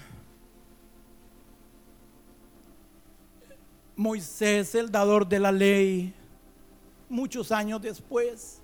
[3.96, 6.14] Moisés, el dador de la ley,
[7.10, 8.63] muchos años después,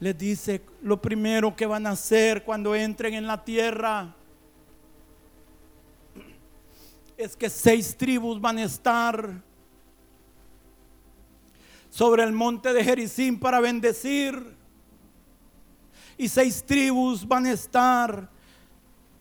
[0.00, 4.16] les dice lo primero que van a hacer cuando entren en la tierra
[7.18, 9.42] es que seis tribus van a estar
[11.90, 14.56] sobre el monte de Jericín para bendecir
[16.16, 18.30] y seis tribus van a estar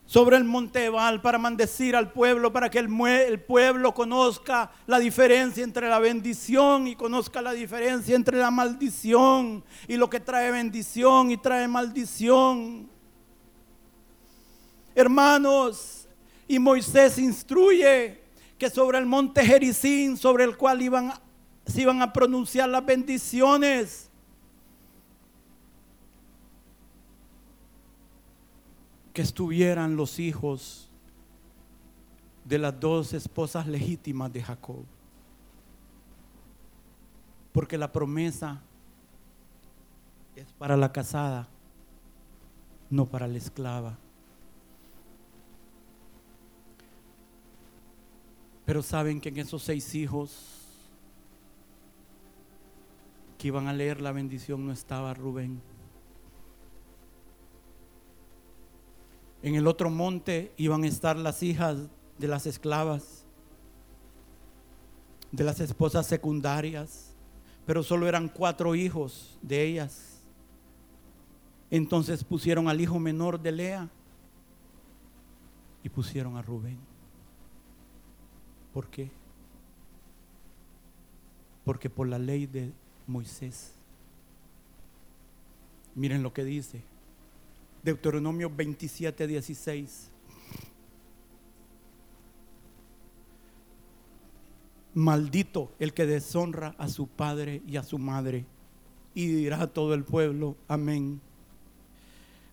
[0.10, 4.98] sobre el monte Ebal para maldecir al pueblo, para que el, el, pueblo conozca la
[4.98, 10.49] diferencia entre la bendición y conozca la diferencia entre la maldición y lo que trae
[10.49, 12.90] bendición y trae maldición.
[14.95, 16.07] Hermanos,
[16.48, 18.19] y Moisés instruye
[18.57, 21.14] que sobre el monte Jericín, sobre el cual iban,
[21.68, 24.09] se iban a pronunciar las bendiciones,
[29.14, 30.90] que estuvieran los hijos
[32.45, 34.84] de las dos esposas legítimas de Jacob.
[37.52, 38.61] Porque la promesa
[40.36, 41.48] es para la casada,
[42.90, 43.98] no para la esclava.
[48.65, 50.60] Pero saben que en esos seis hijos
[53.40, 55.61] que iban a leer la bendición no estaba Rubén.
[59.41, 61.78] En el otro monte iban a estar las hijas
[62.18, 63.26] de las esclavas,
[65.32, 67.16] de las esposas secundarias,
[67.66, 70.22] pero solo eran cuatro hijos de ellas.
[71.72, 73.90] Entonces pusieron al hijo menor de Lea
[75.84, 76.78] y pusieron a Rubén.
[78.74, 79.10] ¿Por qué?
[81.64, 82.72] Porque por la ley de
[83.07, 83.74] Moisés.
[85.95, 86.82] Miren lo que dice.
[87.84, 90.12] Deuteronomio 27, 16.
[94.96, 98.46] Maldito el que deshonra a su padre y a su madre.
[99.14, 101.22] Y dirá a todo el pueblo, amén.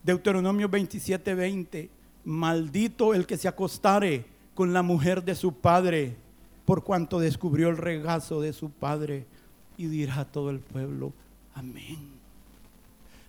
[0.04, 1.90] Deuteronomio 27, 20.
[2.24, 6.16] Maldito el que se acostare con la mujer de su padre,
[6.64, 9.26] por cuanto descubrió el regazo de su padre.
[9.76, 11.12] Y dirá a todo el pueblo,
[11.54, 12.14] amén.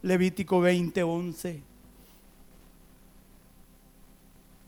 [0.04, 1.77] Levítico 20, 11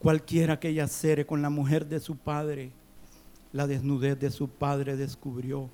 [0.00, 2.72] Cualquiera que yacere con la mujer de su padre,
[3.52, 5.68] la desnudez de su padre descubrió.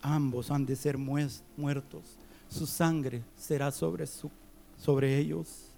[0.00, 2.16] Ambos han de ser muertos.
[2.48, 4.04] Su sangre será sobre,
[4.76, 5.72] sobre ellos.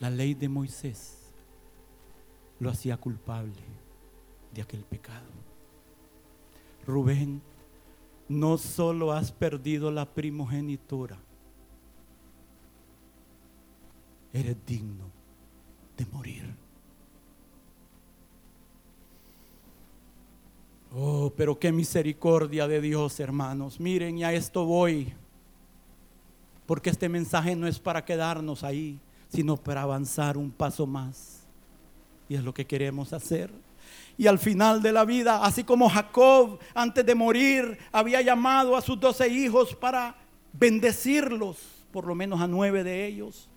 [0.00, 1.18] La ley de Moisés
[2.58, 3.60] lo hacía culpable
[4.54, 5.28] de aquel pecado.
[6.86, 7.42] Rubén,
[8.28, 11.18] no solo has perdido la primogenitura,
[14.32, 15.10] eres digno
[15.96, 16.54] de morir.
[20.94, 23.80] Oh, pero qué misericordia de Dios, hermanos.
[23.80, 25.12] Miren, y a esto voy.
[26.66, 28.98] Porque este mensaje no es para quedarnos ahí,
[29.28, 31.46] sino para avanzar un paso más.
[32.28, 33.50] Y es lo que queremos hacer.
[34.18, 38.82] Y al final de la vida, así como Jacob antes de morir había llamado a
[38.82, 40.14] sus doce hijos para
[40.52, 41.56] bendecirlos,
[41.90, 43.48] por lo menos a nueve de ellos.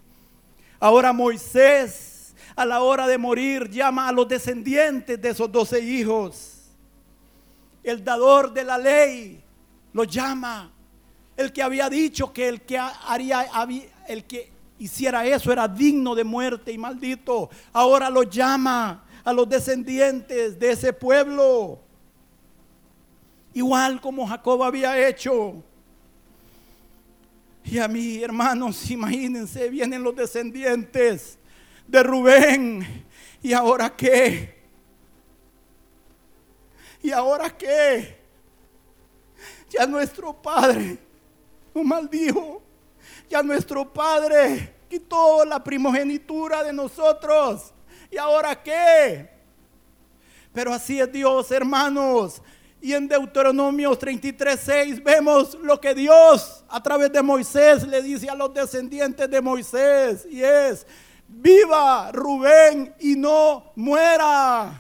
[0.79, 6.71] Ahora Moisés, a la hora de morir, llama a los descendientes de esos doce hijos.
[7.83, 9.43] El dador de la ley
[9.93, 10.71] los llama.
[11.37, 13.47] El que había dicho que el que haría,
[14.07, 17.49] el que hiciera eso era digno de muerte y maldito.
[17.73, 21.79] Ahora los llama a los descendientes de ese pueblo.
[23.53, 25.63] Igual como Jacob había hecho.
[27.65, 31.39] Y a mí, hermanos, imagínense, vienen los descendientes
[31.87, 33.05] de Rubén.
[33.41, 34.55] ¿Y ahora qué?
[37.01, 38.19] ¿Y ahora qué?
[39.69, 40.99] Ya nuestro Padre
[41.73, 42.61] nos maldijo.
[43.29, 47.73] Ya nuestro Padre quitó la primogenitura de nosotros.
[48.11, 49.27] ¿Y ahora qué?
[50.53, 52.41] Pero así es Dios, hermanos.
[52.85, 58.29] Y en Deuteronomio 33, 6 vemos lo que Dios a través de Moisés le dice
[58.29, 60.27] a los descendientes de Moisés.
[60.29, 60.85] Y es,
[61.27, 64.79] viva Rubén y no muera.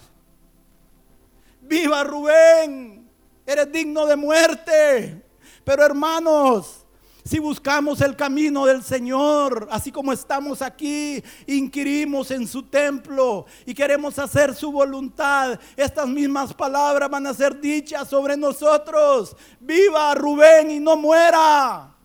[1.61, 3.09] Viva Rubén,
[3.43, 5.23] eres digno de muerte.
[5.63, 6.84] Pero hermanos,
[7.25, 13.73] si buscamos el camino del Señor, así como estamos aquí, inquirimos en su templo y
[13.73, 19.35] queremos hacer su voluntad, estas mismas palabras van a ser dichas sobre nosotros.
[19.59, 21.95] Viva Rubén y no muera.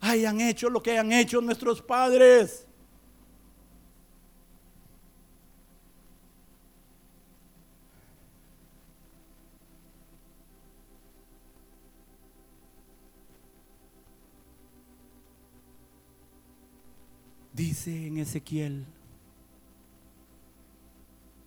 [0.00, 2.66] Hayan hecho lo que hayan hecho nuestros padres.
[17.64, 18.84] Dice en Ezequiel,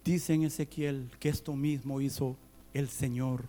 [0.06, 2.38] dice en Ezequiel que esto mismo hizo
[2.74, 3.44] el Señor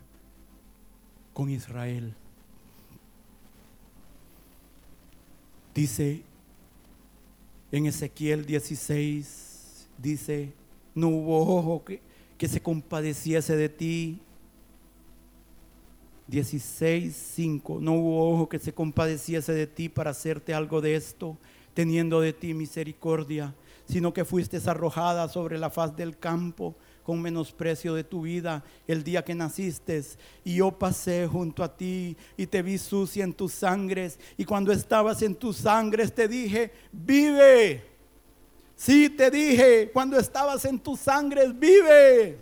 [1.32, 2.12] con Israel.
[5.76, 6.24] Dice
[7.70, 10.52] en Ezequiel 16, dice,
[10.92, 12.00] no hubo ojo que,
[12.36, 14.18] que se compadeciese de ti.
[16.26, 21.38] 16, 5, no hubo ojo que se compadeciese de ti para hacerte algo de esto
[21.76, 23.54] teniendo de ti misericordia,
[23.84, 29.04] sino que fuiste arrojada sobre la faz del campo con menosprecio de tu vida el
[29.04, 30.02] día que naciste.
[30.42, 34.18] Y yo pasé junto a ti y te vi sucia en tus sangres.
[34.38, 37.84] Y cuando estabas en tus sangres te dije, vive.
[38.74, 42.38] Sí, te dije, cuando estabas en tus sangres, vive.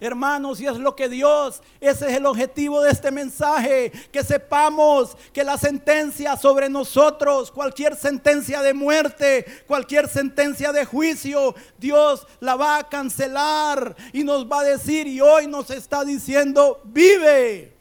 [0.00, 5.16] Hermanos, y es lo que Dios, ese es el objetivo de este mensaje, que sepamos
[5.32, 12.56] que la sentencia sobre nosotros, cualquier sentencia de muerte, cualquier sentencia de juicio, Dios la
[12.56, 17.72] va a cancelar y nos va a decir, y hoy nos está diciendo, vive.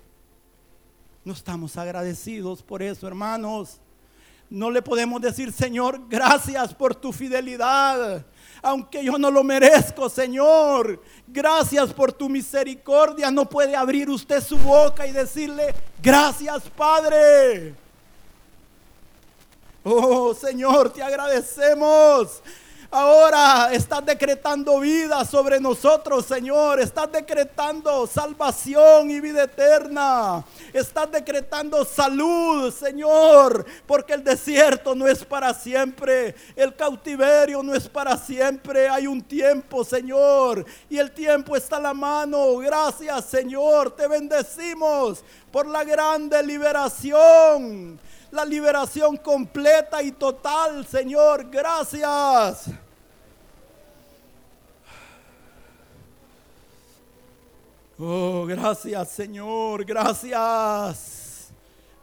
[1.26, 3.80] No estamos agradecidos por eso, hermanos.
[4.50, 8.24] No le podemos decir, Señor, gracias por tu fidelidad
[8.64, 11.00] aunque yo no lo merezco, Señor.
[11.28, 13.30] Gracias por tu misericordia.
[13.30, 17.76] No puede abrir usted su boca y decirle, gracias Padre.
[19.84, 22.42] Oh Señor, te agradecemos.
[22.96, 26.80] Ahora estás decretando vida sobre nosotros, Señor.
[26.80, 30.46] Estás decretando salvación y vida eterna.
[30.72, 33.66] Estás decretando salud, Señor.
[33.88, 36.36] Porque el desierto no es para siempre.
[36.56, 38.88] El cautiverio no es para siempre.
[38.88, 40.64] Hay un tiempo, Señor.
[40.88, 42.58] Y el tiempo está a la mano.
[42.58, 43.90] Gracias, Señor.
[43.96, 48.00] Te bendecimos por la grande liberación
[48.30, 51.52] la liberación completa y total, Señor.
[51.52, 52.68] Gracias.
[58.00, 61.52] Oh, gracias Señor, gracias.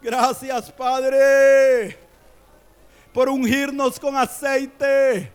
[0.01, 2.11] Gracias Padre
[3.13, 5.33] por ungirnos con aceite.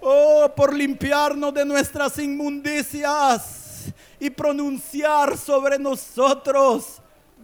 [0.00, 7.00] Oh, por limpiarnos de nuestras inmundicias y pronunciar sobre nosotros,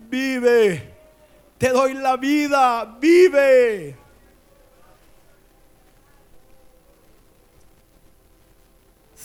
[0.09, 0.95] vive.
[1.57, 3.97] Te doy la vida, vive.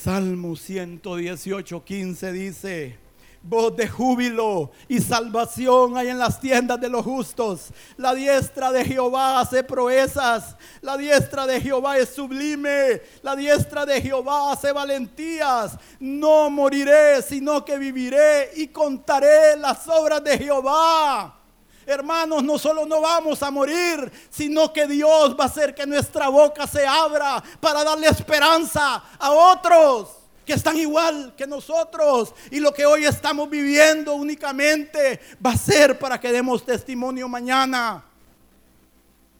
[0.05, 2.99] Salmo 118, 15 dice,
[3.41, 7.73] voz de júbilo y salvación hay en las tiendas de los justos.
[7.97, 13.99] La diestra de Jehová hace proezas, la diestra de Jehová es sublime, la diestra de
[13.99, 15.75] Jehová hace valentías.
[15.99, 21.44] No moriré, sino que viviré y contaré las obras de Jehová.
[21.85, 26.29] Hermanos, no solo no vamos a morir, sino que Dios va a hacer que nuestra
[26.29, 30.09] boca se abra para darle esperanza a otros
[30.45, 32.33] que están igual que nosotros.
[32.51, 38.05] Y lo que hoy estamos viviendo únicamente va a ser para que demos testimonio mañana.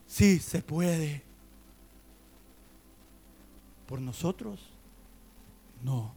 [0.06, 1.22] Sí, se puede.
[3.86, 4.60] ¿Por nosotros?
[5.82, 6.12] No,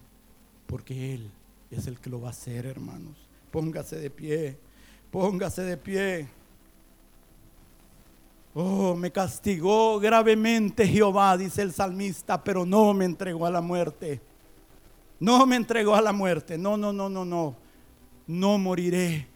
[0.66, 1.32] porque Él
[1.70, 3.16] es el que lo va a hacer, hermanos.
[3.52, 4.58] Póngase de pie.
[5.12, 6.28] Póngase de pie.
[8.54, 14.22] Oh, me castigó gravemente Jehová, dice el salmista, pero no me entregó a la muerte.
[15.20, 16.58] No me entregó a la muerte.
[16.58, 17.56] No, no, no, no, no.
[18.28, 19.28] No moriré.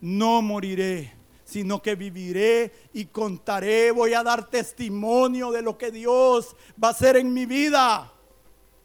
[0.00, 1.12] No moriré,
[1.44, 3.90] sino que viviré y contaré.
[3.90, 8.10] Voy a dar testimonio de lo que Dios va a hacer en mi vida.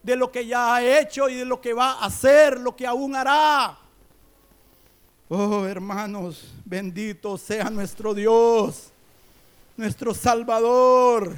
[0.06, 2.86] de lo que ya ha hecho y de lo que va a hacer, lo que
[2.86, 3.76] aún hará.
[5.28, 8.90] Oh, hermanos, bendito sea nuestro Dios,
[9.76, 11.34] nuestro Salvador.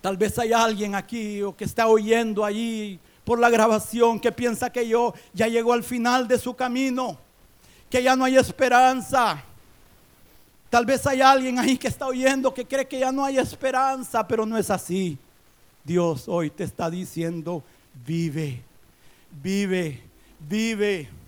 [0.00, 4.72] Tal vez hay alguien aquí o que está oyendo allí por la grabación que piensa
[4.72, 7.18] que yo ya llegó al final de su camino,
[7.90, 9.44] que ya no hay esperanza.
[10.70, 14.26] Tal vez hay alguien ahí que está oyendo que cree que ya no hay esperanza,
[14.26, 15.18] pero no es así.
[15.84, 17.62] Dios hoy te está diciendo,
[18.06, 18.62] vive,
[19.42, 20.00] vive,
[20.48, 21.19] vive.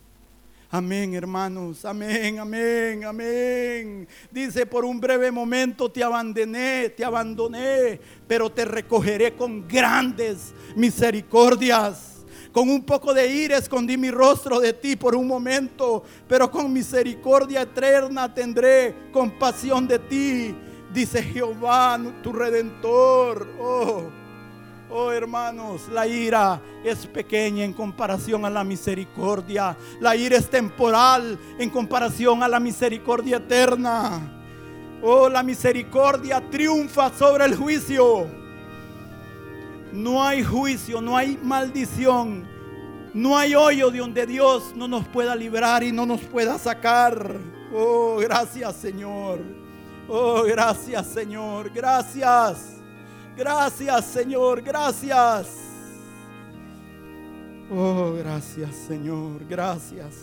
[0.75, 1.85] Amén, hermanos.
[1.85, 4.09] Amén, amén, amén.
[4.31, 12.25] Dice, por un breve momento te abandoné, te abandoné, pero te recogeré con grandes misericordias.
[12.53, 16.73] Con un poco de ira escondí mi rostro de ti por un momento, pero con
[16.73, 20.55] misericordia eterna tendré compasión de ti,
[20.91, 23.47] dice Jehová, tu redentor.
[23.61, 24.22] Oh.
[24.95, 29.75] Oh hermanos, la ira es pequeña en comparación a la misericordia.
[30.01, 34.21] La ira es temporal en comparación a la misericordia eterna.
[35.01, 38.27] Oh, la misericordia triunfa sobre el juicio.
[39.93, 42.47] No hay juicio, no hay maldición.
[43.15, 47.39] No hay hoyo de donde Dios no nos pueda librar y no nos pueda sacar.
[47.73, 49.39] Oh, gracias Señor.
[50.07, 51.71] Oh, gracias Señor.
[51.71, 52.82] Gracias.
[53.37, 55.49] Gracias, Señor, gracias.
[57.75, 60.15] Oh, gracias, Señor, gracias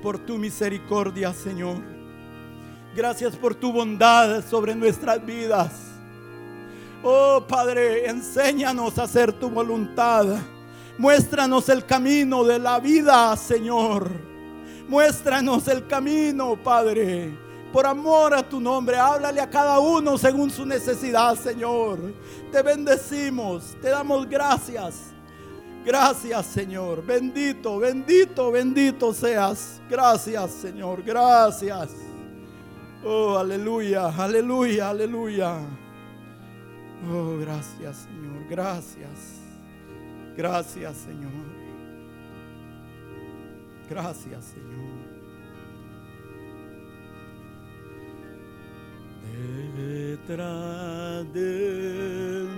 [0.00, 1.78] por tu misericordia, Señor.
[2.94, 5.72] Gracias por tu bondad sobre nuestras vidas.
[7.02, 10.26] Oh, Padre, enséñanos a hacer tu voluntad.
[10.96, 14.08] Muéstranos el camino de la vida, Señor.
[14.88, 17.43] Muéstranos el camino, Padre
[17.74, 18.96] por amor a tu nombre.
[18.96, 21.98] Háblale a cada uno según su necesidad, Señor.
[22.52, 25.12] Te bendecimos, te damos gracias.
[25.84, 27.04] Gracias, Señor.
[27.04, 29.82] Bendito, bendito, bendito seas.
[29.90, 31.02] Gracias, Señor.
[31.02, 31.90] Gracias.
[33.04, 35.58] Oh, aleluya, aleluya, aleluya.
[37.12, 38.48] Oh, gracias, Señor.
[38.48, 39.40] Gracias.
[40.36, 41.32] Gracias, Señor.
[43.90, 44.93] Gracias, Señor.
[49.76, 52.48] Detrás del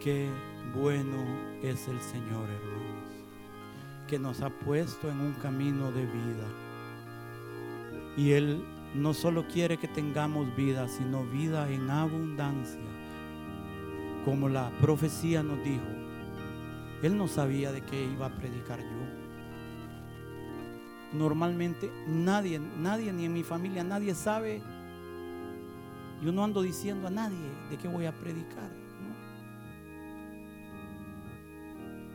[0.00, 0.30] Qué
[0.74, 1.18] bueno
[1.62, 3.04] es el Señor, hermanos,
[4.08, 6.46] que nos ha puesto en un camino de vida.
[8.16, 8.64] Y Él
[8.94, 12.80] no solo quiere que tengamos vida, sino vida en abundancia.
[14.24, 15.84] Como la profecía nos dijo,
[17.02, 19.18] Él no sabía de qué iba a predicar yo.
[21.12, 24.62] Normalmente nadie, nadie ni en mi familia, nadie sabe.
[26.24, 28.79] Yo no ando diciendo a nadie de qué voy a predicar.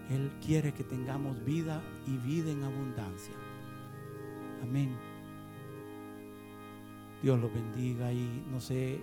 [0.10, 3.34] Él quiere que tengamos vida y vida en abundancia.
[4.62, 4.96] Amén.
[7.24, 9.02] Dios los bendiga y no sé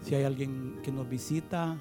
[0.00, 1.78] si hay alguien que nos visita.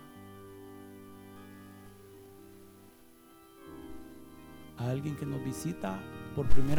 [4.77, 5.99] Alguien que nos visita
[6.35, 6.75] por primera